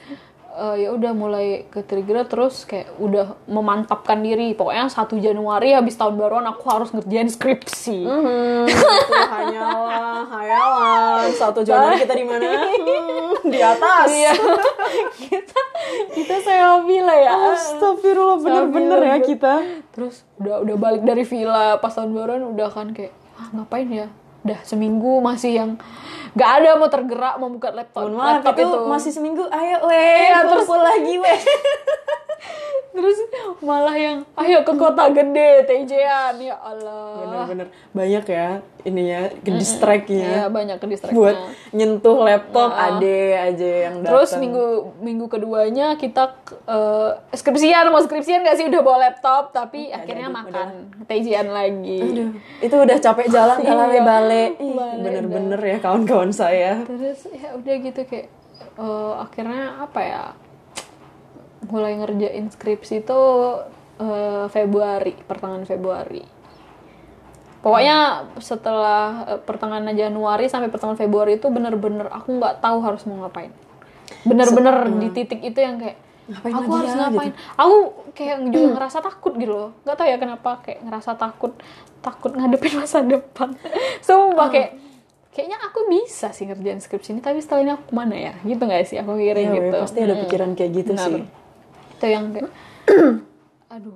[0.54, 4.54] eh, ya udah mulai ke trigger terus kayak udah memantapkan diri.
[4.54, 8.00] Pokoknya 1 Januari habis tahun baruan aku harus ngerjain skripsi.
[8.06, 10.26] Hmm, itu hanyalah.
[10.30, 12.46] Hayalan satu Januari kita di mana?
[12.46, 14.08] Hmm, di atas.
[14.10, 14.34] Iya.
[15.20, 15.60] Kita
[16.14, 17.34] kita saya bila ya.
[17.54, 19.54] Astagfirullah bener-bener ya kita.
[19.94, 24.08] Terus udah udah balik dari villa pas tahun baruan udah kan kayak ah, ngapain ya
[24.44, 25.72] udah seminggu masih yang
[26.34, 28.10] nggak ada mau tergerak mau buka laptop.
[28.10, 29.44] Mohon laptop itu, masih seminggu.
[29.48, 31.40] Ayo weh Iya, terus- lagi weh
[32.94, 33.18] terus
[33.60, 37.18] malah yang ayo ke kota gede TJ-an ya Allah.
[37.20, 37.68] Bener-bener.
[37.90, 38.48] Banyak ya
[38.84, 41.34] ininya ke distract-nya ya banyak ke distract buat
[41.72, 44.66] nyentuh laptop ade aja yang datang Terus minggu
[45.00, 47.90] minggu keduanya kita eh, skripsian.
[47.90, 48.68] Mau skripsian gak sih?
[48.68, 52.00] Udah bawa laptop tapi akhirnya makan TJ-an lagi.
[52.00, 52.30] Aduh,
[52.62, 54.02] itu udah capek jalan kalau Iya.
[54.04, 54.52] balik
[55.00, 56.78] bener-bener ya kawan-kawan saya.
[56.86, 58.28] Terus ya udah gitu kayak
[58.76, 60.24] eh, akhirnya apa ya
[61.70, 63.22] mulai ngerjain skripsi itu
[64.02, 66.24] eh, Februari pertengahan Februari.
[67.64, 73.24] Pokoknya setelah eh, pertengahan Januari sampai pertengahan Februari itu bener-bener aku nggak tahu harus mau
[73.24, 73.52] ngapain.
[74.28, 77.34] Bener-bener di titik itu yang kayak Ngapain aku harus ya, ngapain?
[77.60, 77.76] Aku
[78.16, 79.72] kayak juga ngerasa takut gitu loh.
[79.84, 81.52] Nggak tahu ya kenapa kayak ngerasa takut
[82.00, 83.52] takut ngadepin masa depan.
[84.08, 84.80] Sumpah kayak
[85.34, 88.62] kayaknya aku bisa sih ngerjain skripsi ini tapi setelah ini aku ke mana ya gitu
[88.70, 91.10] nggak sih aku mikirin weh, gitu pasti ada pikiran kayak gitu Benar.
[91.10, 91.22] sih
[92.04, 92.52] itu yang kayak
[93.72, 93.96] aduh.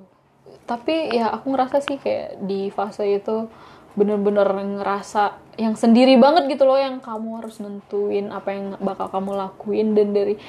[0.64, 3.52] Tapi ya aku ngerasa sih kayak di fase itu
[3.92, 9.36] bener-bener ngerasa yang sendiri banget gitu loh yang kamu harus nentuin apa yang bakal kamu
[9.36, 9.92] lakuin.
[9.92, 10.40] Dan dari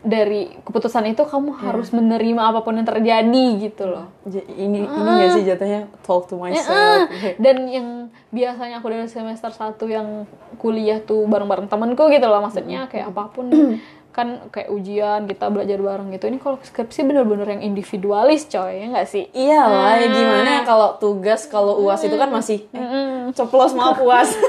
[0.00, 4.06] dari keputusan itu kamu harus menerima apa pun yang terjadi gitu loh.
[4.28, 5.88] Ini ini gak sih jatuhnya?
[6.00, 7.08] Talk to Eh, myself.
[7.36, 7.88] dan yang
[8.28, 9.56] biasanya aku dari semester 1
[9.88, 12.38] yang kuliah tuh bareng-bareng temanku gitu loh.
[12.38, 13.50] Maksudnya kayak apa pun
[14.16, 18.88] kan kayak ujian kita belajar bareng gitu ini kalau skripsi bener-bener yang individualis coy ya
[18.88, 24.00] nggak sih Iyalah, ya gimana kalau tugas kalau uas itu kan masih eh, ceplos maaf
[24.00, 24.32] uas.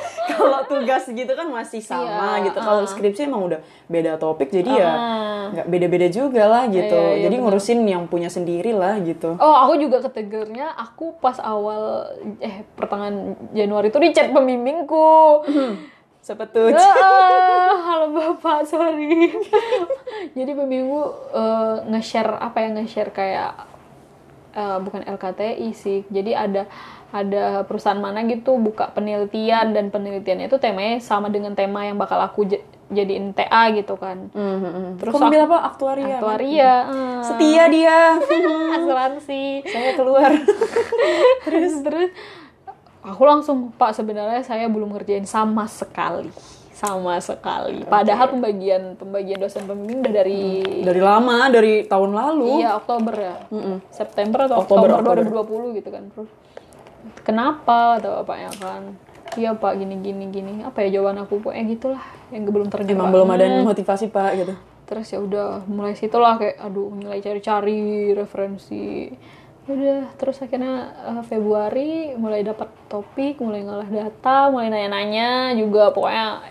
[0.30, 2.58] kalau tugas gitu kan masih sama Iya, gitu.
[2.58, 5.44] Kalau skripsi emang udah beda topik jadi ya Ah.
[5.52, 6.94] nggak beda-beda juga lah gitu.
[6.94, 9.36] Iya, iya, jadi ngurusin yang punya sendiri lah gitu.
[9.36, 12.08] Oh, aku juga ketegernya aku pas awal
[12.38, 15.44] eh pertengahan Januari itu di chat pembimbingku.
[16.20, 16.68] Tuh?
[16.76, 19.32] Ah, halo Bapak, sorry.
[20.36, 21.02] Jadi pembimbingku
[21.32, 23.52] eh, nge-share apa ya nge-share kayak
[24.52, 26.04] eh, bukan LKTI sih.
[26.12, 26.68] Jadi ada
[27.10, 32.20] ada perusahaan mana gitu buka penelitian dan penelitiannya itu temanya sama dengan tema yang bakal
[32.22, 32.46] aku
[32.92, 34.28] jadiin TA gitu kan.
[34.30, 35.58] Terus Terus Kau ambil apa?
[35.66, 36.06] Aktuaria.
[36.06, 36.20] kan?
[36.20, 36.74] Aktuaria,
[37.24, 37.98] Setia dia.
[38.76, 39.64] asuransi.
[39.64, 40.30] Saya keluar.
[41.48, 42.10] terus terus
[43.00, 46.28] aku langsung pak sebenarnya saya belum ngerjain sama sekali
[46.70, 47.84] sama sekali.
[47.84, 52.64] Padahal pembagian pembagian dosen pembimbing udah dari Dari lama, dari tahun lalu.
[52.64, 53.36] iya Oktober ya.
[53.92, 55.68] September atau Oktober, Oktober, Oktober.
[55.76, 56.30] 2020 gitu kan terus
[57.20, 58.82] kenapa atau bapaknya kan?
[59.36, 60.52] Iya pak gini gini gini.
[60.64, 61.44] Apa ya jawaban aku?
[61.44, 64.54] Pokoknya gitulah yang belum terjadi Emang belum ada motivasi pak gitu.
[64.88, 69.06] terus ya udah mulai situlah kayak aduh mulai cari-cari referensi
[69.70, 76.42] udah terus akhirnya eh, Februari mulai dapat topik mulai ngolah data mulai nanya-nanya juga pokoknya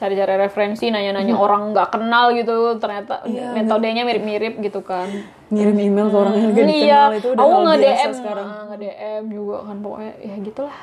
[0.00, 5.04] cari-cari referensi nanya-nanya orang nggak kenal gitu ternyata metodenya mirip-mirip gitu kan.
[5.52, 8.48] Ngirim email ke orang yang gak dikenal iya itu udah aku nge DM sekarang.
[8.48, 10.78] nge DM juga kan pokoknya ya gitulah.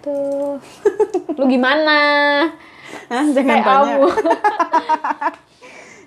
[0.00, 0.56] Tuh
[1.38, 1.98] lu gimana?
[3.12, 3.94] Hah, jangan kayak tanya.
[4.00, 4.08] kamu.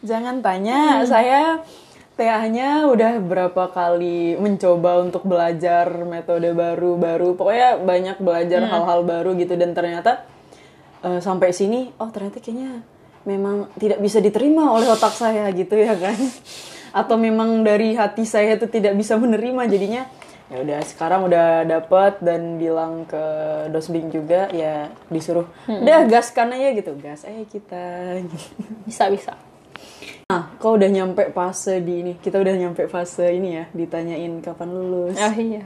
[0.07, 1.57] Jangan tanya, saya
[2.18, 7.38] TA-nya udah berapa kali mencoba untuk belajar metode baru-baru.
[7.38, 9.53] Pokoknya banyak belajar hal-hal baru gitu.
[9.53, 10.26] Dan ternyata
[11.05, 12.82] eh, sampai sini, oh ternyata kayaknya
[13.30, 16.18] memang tidak bisa diterima oleh otak saya gitu ya kan.
[16.99, 20.03] Atau memang dari hati saya itu tidak bisa menerima jadinya
[20.47, 23.20] ya udah sekarang udah dapet dan bilang ke
[23.68, 26.97] dosbing juga ya disuruh udah gaskan aja gitu.
[26.97, 27.86] Gas aja kita.
[28.88, 29.36] Bisa bisa
[30.28, 32.13] Nah, kau udah nyampe fase di ini.
[32.19, 35.15] Kita udah nyampe fase ini ya, ditanyain kapan lulus.
[35.15, 35.63] ah iya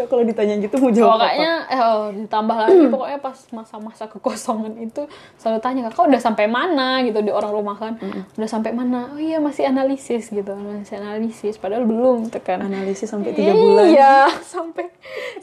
[0.00, 1.28] Kau kalau ditanya gitu mau jawab apa?
[1.28, 5.04] pokoknya eh, oh, ditambah lagi pokoknya pas masa-masa kekosongan itu
[5.36, 7.04] selalu tanya kak udah sampai mana?
[7.04, 8.00] gitu di orang rumah kan.
[8.36, 9.12] Udah sampai mana?
[9.12, 10.52] Oh iya masih analisis gitu.
[10.56, 12.64] Masih analisis padahal belum gitu kan.
[12.64, 13.84] Analisis sampai tiga bulan.
[13.92, 14.24] iya
[14.56, 14.88] sampai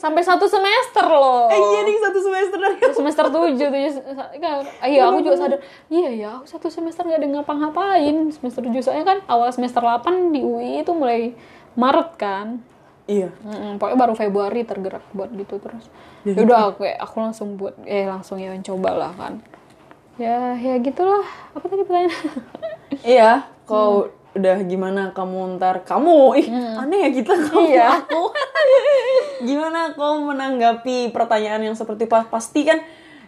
[0.01, 1.53] sampai satu semester loh.
[1.53, 3.91] Eh, iya nih satu semester dari semester tujuh tujuh
[4.41, 5.59] kan iya aku juga sadar.
[5.91, 8.15] Iya ya aku satu semester nggak ada ngapa-ngapain.
[8.33, 11.35] Semester tujuh soalnya kan awal semester 8 di UI itu mulai
[11.77, 12.47] Maret kan
[13.07, 13.31] Iya.
[13.39, 15.87] Mm-mm, pokoknya baru Februari tergerak buat gitu terus.
[16.21, 19.39] Ya udah aku kayak aku langsung buat eh langsung ya coba lah kan.
[20.15, 21.23] Ya ya gitulah.
[21.51, 22.13] Apa tadi pertanyaan?
[23.03, 26.47] Iya, kau udah gimana kamu ntar kamu ih
[26.77, 27.87] aneh ya kita kamu Iya.
[27.99, 28.21] aku
[29.49, 32.77] gimana kau menanggapi pertanyaan yang seperti pa- pasti kan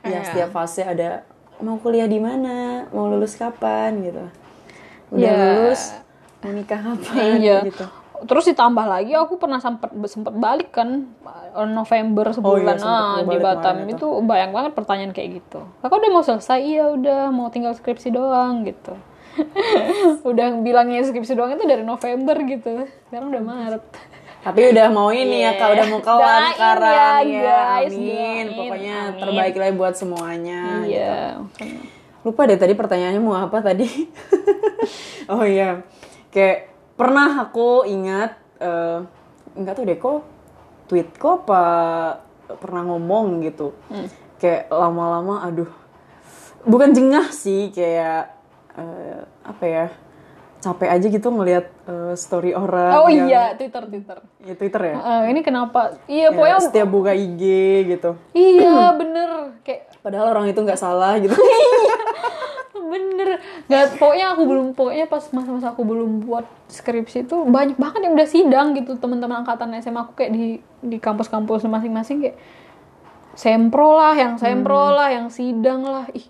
[0.02, 0.20] ya Iya.
[0.22, 1.26] setiap fase ada
[1.60, 4.22] mau kuliah di mana mau lulus kapan gitu
[5.12, 5.34] udah Iya.
[5.60, 5.82] lulus
[6.40, 7.58] mau nikah kapan iya.
[7.66, 7.86] gitu
[8.28, 11.08] terus ditambah lagi aku pernah sempat sempat balik kan
[11.72, 16.00] November sebulan sempet ah, lu di Batam kemarin itu banyak banget pertanyaan kayak gitu kakak
[16.04, 18.98] udah mau selesai iya udah mau tinggal skripsi doang gitu
[20.30, 23.86] udah bilangnya skripsi doang itu dari November gitu sekarang udah Maret
[24.40, 27.42] Tapi udah mau ini ya, Kak, udah mau kelar Doain ya, sekarang ya.
[27.44, 28.08] guys, Amin.
[28.08, 29.20] doain, Pokoknya amin.
[29.20, 30.62] terbaik lah buat semuanya.
[30.80, 30.96] gitu.
[30.96, 31.16] iya
[32.24, 33.84] Lupa deh tadi pertanyaannya mau apa tadi.
[35.36, 35.84] oh iya.
[36.32, 36.69] Kayak
[37.00, 39.00] pernah aku ingat eh
[39.56, 40.20] enggak tuh deh kok
[40.86, 41.64] tweet kok apa
[42.56, 43.72] pernah ngomong gitu.
[43.88, 44.12] Hmm.
[44.36, 45.70] Kayak lama-lama aduh.
[46.62, 48.36] Bukan jengah sih kayak
[48.74, 49.88] eh, apa ya?
[50.60, 54.96] Capek aja gitu ngelihat eh, story orang oh yang- iya Twitter Twitter ya Twitter ya.
[54.98, 57.44] Eh, ini kenapa iya Ya, pokoknya setiap buka IG
[57.88, 58.20] gitu.
[58.34, 61.32] iya bener kayak Padahal orang itu nggak salah gitu.
[62.90, 63.30] bener.
[63.70, 68.14] Nggak pokoknya aku belum pokoknya pas masa-masa aku belum buat skripsi itu banyak banget yang
[68.18, 68.98] udah sidang gitu.
[68.98, 70.46] Teman-teman angkatan SMA aku kayak di
[70.82, 72.38] di kampus-kampus masing-masing kayak
[73.38, 76.06] sempro lah yang sempro lah yang sidang lah.
[76.12, 76.28] Ih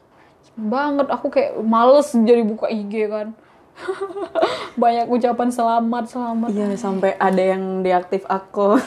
[0.60, 1.08] banget.
[1.08, 3.32] Aku kayak males jadi buka IG kan.
[4.82, 6.50] Banyak ucapan selamat selamat.
[6.52, 8.84] Iya sampai ada yang deaktif akun.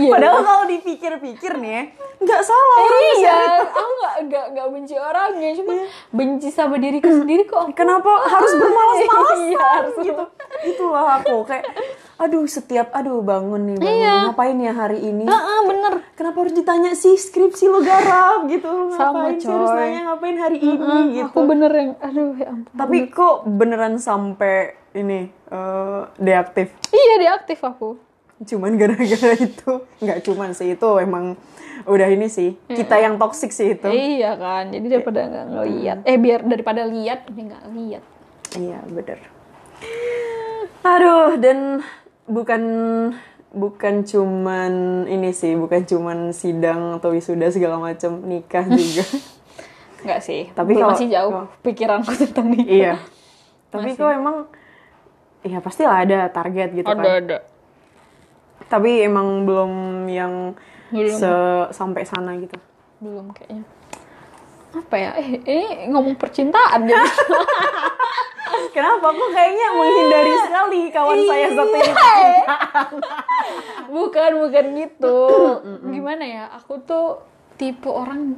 [0.00, 0.10] iya.
[0.16, 1.82] Padahal kalau dipikir-pikir nih ya,
[2.18, 3.62] nggak salah orangnya iya sih.
[3.62, 5.72] aku nggak nggak nggak benci orangnya cuma
[6.10, 10.24] benci sama diriku sendiri kok aku Kenapa harus bermalas-malasan Iya, harus gitu?
[10.66, 11.62] Itulah aku kayak,
[12.16, 14.14] aduh setiap, aduh bangun nih bangun Iya.
[14.26, 15.24] ngapain ya hari ini?
[15.24, 18.90] Heeh, bener Kenapa harus ditanya sih skripsi lo garap gitu?
[18.90, 21.26] Sama, ngapain sih harus nanya ngapain hari ini gitu?
[21.30, 24.56] aku bener yang aduh ya ampun Tapi kok beneran sampai
[24.92, 26.74] ini eh, deaktif?
[26.90, 28.07] iya diaktif aku
[28.40, 31.34] cuman gara-gara itu nggak cuman sih itu emang
[31.84, 33.86] udah ini sih kita yang toxic sih itu.
[33.86, 35.98] Iya kan jadi daripada nggak ngeliat.
[36.04, 38.04] Eh biar daripada lihat ini nggak lihat
[38.54, 39.18] iya bener.
[40.80, 41.82] Aduh dan
[42.24, 42.62] bukan
[43.48, 44.72] bukan cuman
[45.06, 49.04] ini sih bukan cuman sidang atau wisuda segala macam nikah juga.
[49.98, 52.70] Nggak sih Tapi kalau- masih jauh kalau- pikiranku tentang nikah.
[52.70, 52.94] Iya.
[53.68, 54.46] Tapi kok emang
[55.40, 56.98] ya pastilah ada target gitu kan.
[56.98, 57.42] ada
[58.68, 59.72] tapi emang belum
[60.06, 60.52] yang
[60.92, 61.16] Belum.
[61.16, 62.56] se- sampai sana gitu.
[63.00, 63.64] Belum kayaknya.
[64.76, 65.10] Apa ya?
[65.16, 67.00] Eh ini ngomong percintaan jadi.
[68.76, 69.12] Kenapa?
[69.12, 71.94] Kok kayaknya menghindari sekali kawan saya satu ini.
[73.96, 75.18] bukan bukan gitu.
[75.88, 76.44] Gimana ya?
[76.60, 77.24] Aku tuh
[77.56, 78.36] tipe orang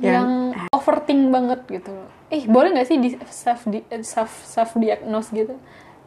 [0.00, 1.94] yang, overthink banget gitu.
[2.32, 5.54] Eh boleh nggak sih di self di self self diagnose gitu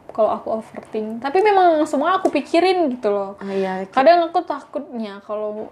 [0.08, 3.72] kalau aku overthink tapi memang semua aku pikirin gitu loh Ah, iya.
[3.86, 5.68] kadang aku takutnya kalau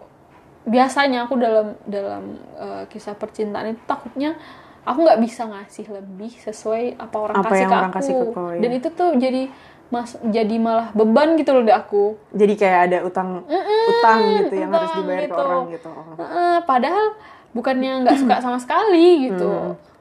[0.64, 2.22] biasanya aku dalam dalam
[2.54, 4.34] eh, kisah percintaan itu takutnya
[4.82, 8.12] aku nggak bisa ngasih lebih sesuai apa orang Apa kasih yang ke orang aku kasih
[8.12, 8.76] ke kau, dan ya.
[8.78, 9.42] itu tuh jadi
[9.86, 13.44] mas jadi malah beban gitu loh di aku Jadi kayak ada utang
[13.86, 15.36] utang gitu yang harus dibayar ke gitu.
[15.38, 15.88] orang gitu.
[15.88, 16.14] Oh.
[16.16, 17.06] Heeh, padahal
[17.52, 19.93] bukannya nggak suka sama sekali gitu Hmm.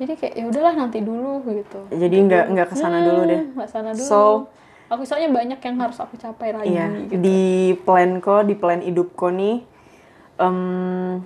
[0.00, 3.36] Jadi kayak ya udahlah nanti dulu gitu Jadi nggak nggak ke sana dulu deh.
[3.38, 4.48] Hmm, nggak sana dulu So-
[4.88, 6.86] aku soalnya banyak yang harus aku capai lagi Iya.
[7.06, 7.20] gitu.
[7.20, 7.42] Di
[7.78, 9.62] plan ko, di plan hidup ko nih,
[10.36, 11.20] em,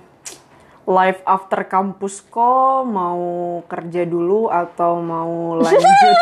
[0.85, 2.51] life after kampus ko
[2.83, 3.17] mau
[3.65, 6.17] kerja dulu atau mau lanjut?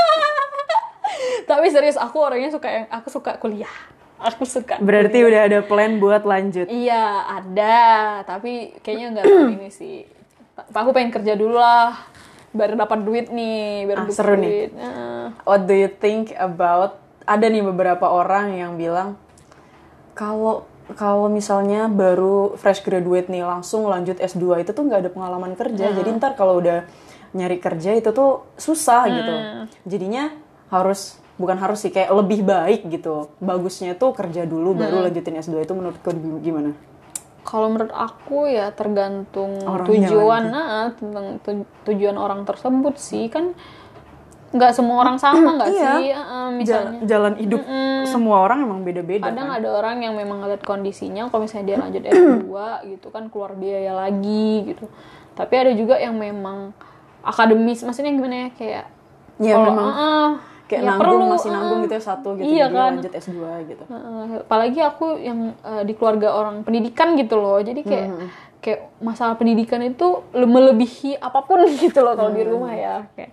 [1.43, 3.72] tapi serius aku orangnya suka yang aku suka kuliah
[4.16, 6.72] aku suka Berarti udah ada plan buat lanjut.
[6.72, 7.76] iya ada
[8.24, 10.08] tapi kayaknya nggak ini sih
[10.72, 11.91] aku pengen kerja dulu lah
[12.54, 14.45] baru dapat duit nih baru Ah, dapat seru nih.
[14.47, 14.72] duit.
[14.74, 15.26] Nah.
[15.43, 19.18] What do you think about ada nih beberapa orang yang bilang
[20.14, 25.56] kalau kalau misalnya baru fresh graduate nih langsung lanjut S2 itu tuh nggak ada pengalaman
[25.56, 25.89] kerja.
[25.89, 26.86] Jadi ntar kalau udah
[27.34, 29.34] nyari kerja itu tuh susah gitu.
[29.88, 30.30] Jadinya
[30.70, 33.32] harus bukan harus sih kayak lebih baik gitu.
[33.41, 36.76] Bagusnya tuh kerja dulu baru lanjutin S2 itu menurut kau gimana?
[37.43, 43.51] Kalau menurut aku ya tergantung Orangnya tujuan, nah, tentang tu- tujuan orang tersebut sih kan
[44.49, 45.81] nggak semua orang sama nggak Iya.
[45.97, 46.99] sih, Heeh, misalnya.
[47.01, 47.61] Jalan, jalan hidup
[48.05, 49.57] semua orang emang beda-beda Kadang kan.
[49.57, 52.53] ada orang yang memang ngeliat kondisinya, kalau misalnya dia lanjut S2
[52.87, 54.85] gitu kan keluar biaya lagi gitu.
[55.33, 56.69] Tapi ada juga yang memang
[57.21, 58.85] akademis, maksudnya gimana ya kayak
[59.41, 60.27] Ya kalau, memang heeh,
[60.74, 61.86] kayak ya nanggung perlu, masih nanggung heeh.
[61.86, 62.91] gitu ya satu gitu Iya jadi kan.
[62.91, 63.38] lanjut S2
[63.69, 63.84] gitu.
[64.41, 67.61] Apalagi aku yang eh, di keluarga orang pendidikan gitu loh.
[67.61, 68.07] Jadi kayak
[68.57, 73.05] kayak masalah pendidikan itu le- melebihi apa pun gitu loh kalau di rumah ya.
[73.13, 73.32] Kayak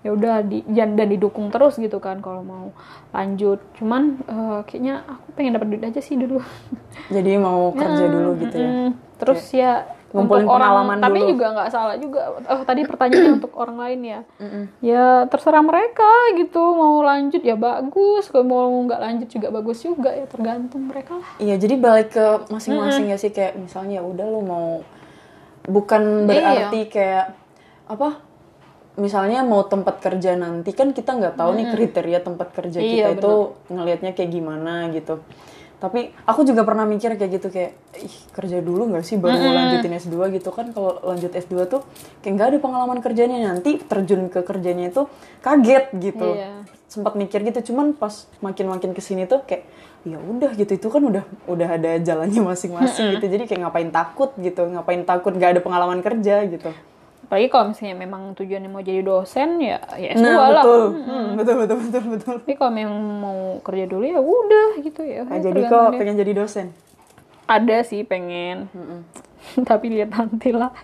[0.00, 2.66] ya udah di dan, dan didukung terus gitu kan kalau mau
[3.10, 3.62] lanjut.
[3.76, 6.42] Cuman eh, kayaknya aku pengen dapat duit aja sih dulu.
[7.06, 8.70] Jadi mau kerja dulu gitu ya.
[9.14, 9.72] Terus ya
[10.10, 11.30] ngumpulin untuk orang pengalaman tapi dulu.
[11.30, 12.20] juga nggak salah juga.
[12.50, 14.20] Oh tadi pertanyaannya untuk orang lain ya.
[14.82, 16.58] Ya terserah mereka gitu.
[16.58, 18.26] Mau lanjut ya bagus.
[18.26, 20.10] Kalau mau nggak lanjut juga bagus juga.
[20.10, 21.30] Ya tergantung mereka lah.
[21.38, 23.30] Iya, jadi balik ke masing-masing ya sih.
[23.30, 24.68] Kayak misalnya ya udah lu mau
[25.70, 27.38] bukan berarti kayak
[27.86, 28.18] apa?
[28.98, 33.16] Misalnya mau tempat kerja nanti kan kita nggak tahu nih kriteria tempat kerja kita Iya,
[33.16, 35.22] itu ngelihatnya kayak gimana gitu.
[35.80, 39.16] Tapi aku juga pernah mikir kayak gitu kayak ih kerja dulu nggak sih?
[39.16, 40.76] Baru mau lanjutin S2 gitu kan.
[40.76, 41.80] Kalau lanjut S2 tuh
[42.20, 43.40] kayak nggak ada pengalaman kerjanya.
[43.40, 45.08] Nanti terjun ke kerjanya itu
[45.40, 46.36] kaget gitu.
[46.36, 46.68] Iya.
[46.90, 47.70] sempat mikir gitu.
[47.70, 49.64] Cuman pas makin makin ke sini tuh kayak
[50.04, 50.76] ya udah gitu.
[50.76, 53.26] Itu kan udah udah ada jalannya masing-masing gitu.
[53.30, 54.68] Jadi kayak ngapain takut gitu.
[54.68, 56.74] Ngapain takut nggak ada pengalaman kerja gitu
[57.30, 60.64] apalagi kalau misalnya memang tujuannya mau jadi dosen ya ya S2 nah lah.
[60.66, 60.82] betul.
[60.98, 62.34] Hmm, betul betul betul betul.
[62.42, 65.22] Tapi kalau memang mau kerja dulu ya udah gitu ya.
[65.22, 66.74] Nah, jadi kok pengen jadi dosen?
[67.46, 68.66] Ada sih pengen.
[69.70, 70.74] Tapi lihat nanti lah.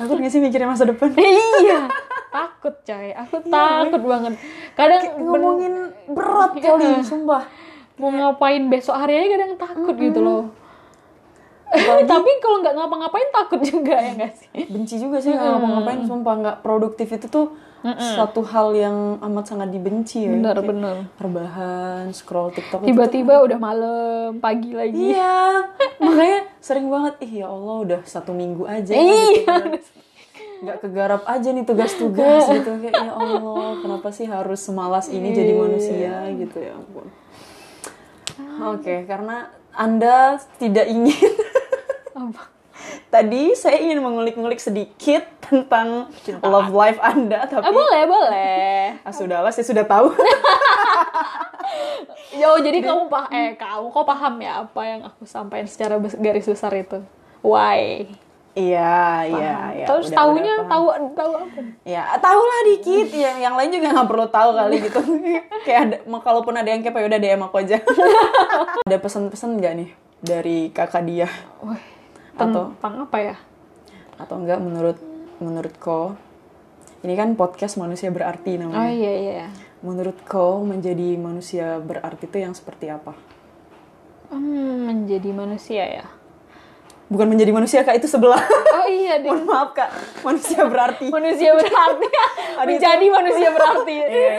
[0.00, 1.12] Takut nggak sih mikirin masa depan?
[1.60, 1.92] Iya
[2.34, 3.12] takut coy.
[3.12, 4.32] Aku takut banget.
[4.72, 5.74] Kadang ben- ngomongin
[6.08, 7.44] berat kali sumpah.
[8.00, 10.63] Mau ngapain besok hari aja kadang takut gitu loh
[12.04, 16.34] tapi kalau nggak ngapa-ngapain takut juga ya nggak sih benci juga sih nggak ngapa-ngapain sumpah
[16.36, 17.46] nggak produktif itu tuh
[17.84, 23.58] satu hal yang amat sangat dibenci ya bener Kayak bener rebahan scroll tiktok tiba-tiba udah
[23.58, 25.68] malam pagi lagi Iya,
[26.00, 29.04] makanya sering banget, ih ya Allah udah satu minggu aja Iya.
[29.04, 29.68] gitu kan.
[30.64, 32.72] Nggak kegarap aja nih tugas-tugas gitu.
[32.80, 35.60] Kayak ya Allah, kenapa sih harus semalas ini jadi Iya.
[35.60, 37.06] manusia gitu ya ampun.
[38.64, 41.20] Oke, karena Anda tidak ingin
[42.14, 42.42] apa
[43.06, 46.10] Tadi saya ingin mengulik-ngulik sedikit tentang
[46.42, 48.66] love life Anda, tapi ah, boleh boleh
[49.06, 50.10] ah, sudahlah, saya sudah tahu.
[52.34, 56.44] yo jadi kamu pah eh kamu kok paham ya apa yang aku sampaikan secara garis
[56.44, 56.98] besar itu
[57.40, 58.10] why
[58.54, 59.86] Iya, iya, iya.
[59.86, 63.10] terus udah- taunya udah tahu tahu apa Ya, tahu lah dikit.
[63.10, 65.00] Yang yang lain juga nggak perlu tahu kali gitu.
[65.66, 67.82] Kayak ada, kalaupun ada yang kepo ya udah DM aku aja.
[68.80, 69.90] ada pesan-pesan nggak nih
[70.22, 71.26] dari kakak dia
[71.60, 71.74] Wah,
[72.36, 73.36] Atau- tentang apa ya
[74.14, 74.98] atau enggak menurut
[75.36, 76.14] menurut ko?
[77.00, 78.88] Ini kan podcast manusia berarti oh namanya.
[78.88, 79.46] iya iya
[79.80, 83.12] Menurut ko menjadi manusia berarti itu yang seperti apa?
[84.26, 86.06] Hmm, menjadi manusia ya
[87.04, 88.40] Bukan menjadi manusia kak itu sebelah.
[88.72, 89.90] oh iya deh Mohon maaf kak,
[90.22, 91.06] manusia berarti.
[91.08, 92.08] manusia berarti
[92.70, 94.30] menjadi manusia berarti Iya, iya,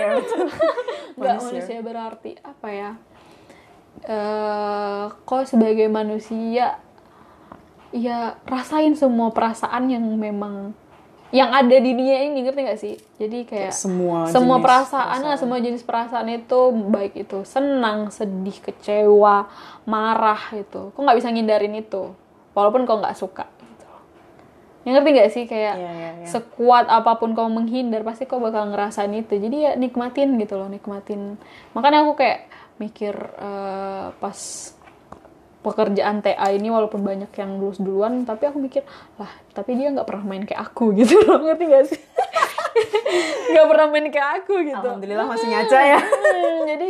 [1.13, 1.47] nggak Manusia.
[1.51, 2.91] manusia berarti apa ya
[4.03, 6.77] eh kok sebagai manusia
[7.95, 10.75] ya rasain semua perasaan yang memang
[11.33, 12.95] yang ada di dunia ini ngerti gak sih?
[13.19, 16.59] Jadi kayak Semua semua jenis perasaan, lah, semua jenis perasaan itu
[16.91, 19.47] baik itu senang sedih kecewa
[19.83, 22.13] marah itu kok nggak bisa ngindarin itu?
[22.55, 23.87] Walaupun kau nggak suka gitu.
[24.87, 25.43] Ya ngerti gak sih?
[25.43, 26.27] Kayak Iya, iya, iya.
[26.29, 29.35] sekuat apa pun kau menghindar pasti kau bakal ngerasain itu.
[29.35, 31.35] Jadi ya nikmatin gitu loh nikmatin.
[31.75, 32.47] Makanya aku kayak
[32.79, 34.39] mikir eh, pas
[35.65, 38.85] pekerjaan TA ini walaupun banyak yang lulus duluan tapi aku mikir
[39.17, 41.41] lah tapi dia nggak pernah main kayak aku gitu loh.
[41.41, 42.01] Ngerti gak sih?
[43.55, 44.83] Nggak pernah main kayak aku gitu.
[44.83, 45.99] Alhamdulillah masih ngaca ya.
[46.03, 46.87] Hmm, jadi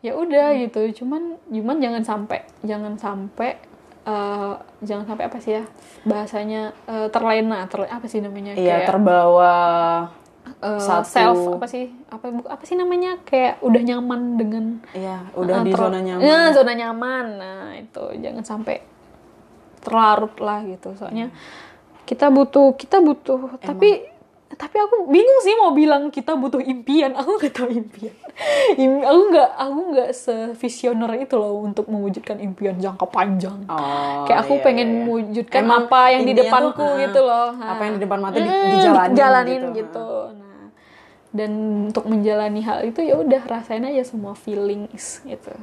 [0.00, 1.04] ya udah gitu.
[1.04, 3.60] Cuman cuman jangan sampai jangan sampai
[4.08, 5.64] eh, jangan sampai apa sih ya
[6.08, 9.54] bahasanya eh, terlena terle apa sih namanya Iya, kayak terbawa
[10.44, 11.88] eh, satu- self apa sih?
[12.08, 13.20] Apa apa sih namanya?
[13.22, 16.22] Kayak udah nyaman dengan Iya, udah eh, di zona nyaman.
[16.22, 17.26] Ya, zona nyaman.
[17.36, 18.76] Nah itu jangan sampai
[19.80, 20.92] terlarut lah gitu.
[20.94, 21.28] Soalnya
[22.04, 24.13] kita butuh kita butuh tapi
[24.54, 27.14] tapi aku bingung sih mau bilang kita butuh impian.
[27.20, 28.14] Aku nggak tahu impian.
[28.74, 33.62] Im- aku nggak aku nggak sevisioner itu loh untuk mewujudkan impian jangka panjang.
[33.66, 34.98] Oh, kayak aku iya, pengen iya.
[35.00, 37.48] mewujudkan Emang apa yang di depanku tuh, ah, gitu loh.
[37.54, 39.78] apa yang di depan mata di- Mm, dijalanin dijalanin gitu.
[39.78, 40.66] gitu, Nah,
[41.30, 41.50] dan
[41.86, 45.54] untuk menjalani hal itu ya udah rasain aja semua feelings gitu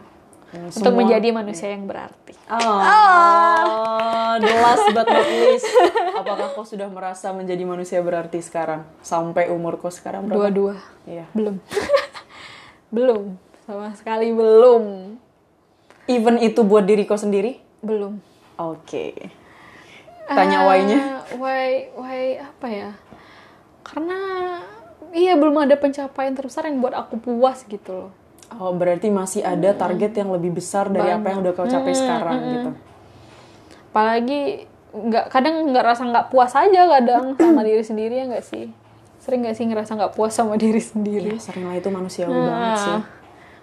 [0.51, 5.63] Hmm, untuk semua- menjadi manusia yang berarti Oh, the last but not least.
[6.19, 8.83] Apakah kau sudah merasa menjadi manusia berarti sekarang?
[8.99, 10.51] Sampai umur kau sekarang berapa?
[10.51, 11.25] dua-dua Iya.
[11.31, 11.55] belum
[12.95, 13.23] belum
[13.61, 15.15] sama sekali belum
[16.05, 17.63] Even itu buat diri kau sendiri?
[17.79, 18.19] belum
[18.57, 19.15] Oke.
[20.27, 20.99] Tanya why-nya?
[20.99, 22.91] Ah, why why apa ya
[23.81, 24.19] karena
[25.11, 28.11] iya belum ada pencapaian terbesar yang buat aku puas gitu loh
[28.59, 32.39] Oh, berarti masih ada target yang lebih besar dari apa yang udah kau capai sekarang
[32.51, 32.69] gitu.
[33.91, 34.41] apalagi
[34.91, 38.71] nggak kadang nggak rasa nggak puas aja kadang sama diri sendiri ya nggak sih?
[39.19, 41.35] Sering nggak sih ngerasa nggak puas sama diri sendiri?
[41.35, 42.91] Iya, seringlah itu manusiawi banget sih.
[42.91, 43.03] Nah,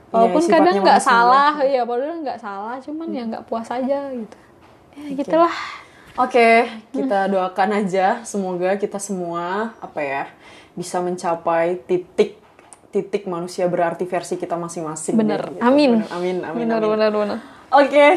[0.08, 1.12] walaupun Iya, kadang nggak manusia.
[1.12, 4.36] salah ya padahal nggak salah cuman ya nggak puas aja gitu.
[4.94, 5.56] Ya gitulah.
[6.18, 10.24] Oke, kita doakan aja semoga kita semua apa ya
[10.74, 12.34] bisa mencapai titik
[12.98, 15.14] titik manusia berarti versi kita masing-masing.
[15.14, 15.38] Bener.
[15.54, 15.62] gitu.
[15.62, 16.02] Amin.
[16.02, 16.36] Bener, Amin.
[16.42, 16.66] Amin.
[16.66, 16.90] benar amin.
[16.90, 17.38] benar benar
[17.70, 18.08] Oke,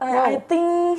[0.00, 0.98] I, I think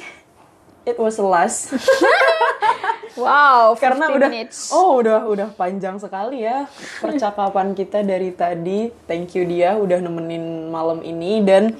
[0.85, 1.73] it was the last
[3.17, 4.57] wow karena 50 udah minutes.
[4.69, 6.69] oh udah udah panjang sekali ya
[7.01, 8.93] percakapan kita dari tadi.
[9.09, 11.73] Thank you dia udah nemenin malam ini dan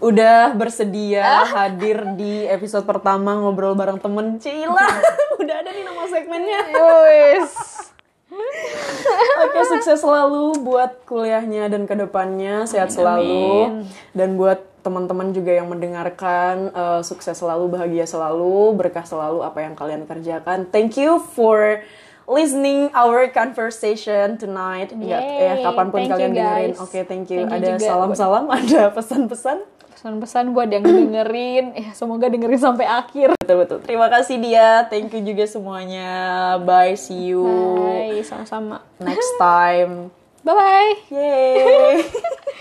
[0.00, 4.86] udah bersedia hadir di episode pertama ngobrol bareng temen Cila.
[5.42, 6.60] udah ada nih nama segmennya.
[6.74, 7.77] Yowis.
[9.44, 15.68] Oke, sukses selalu buat kuliahnya dan ke depannya sehat selalu dan buat teman-teman juga yang
[15.68, 20.68] mendengarkan eh, sukses selalu, bahagia selalu, berkah selalu apa yang kalian kerjakan.
[20.68, 21.82] Thank you for
[22.28, 24.92] listening our conversation tonight.
[24.92, 26.72] Yay, ya kapan pun thank kalian dengerin.
[26.76, 27.48] Oke, thank you.
[27.48, 29.77] Thank you ada salam-salam, ada pesan-pesan.
[29.98, 33.78] Pesan-pesan buat yang dengerin ya semoga dengerin sampai akhir Betul betul.
[33.82, 34.84] Terima kasih dia.
[34.86, 36.10] Thank you juga semuanya.
[36.62, 37.42] Bye, see you
[37.80, 40.12] bye sama-sama next time.
[40.44, 42.04] bye bye Yay.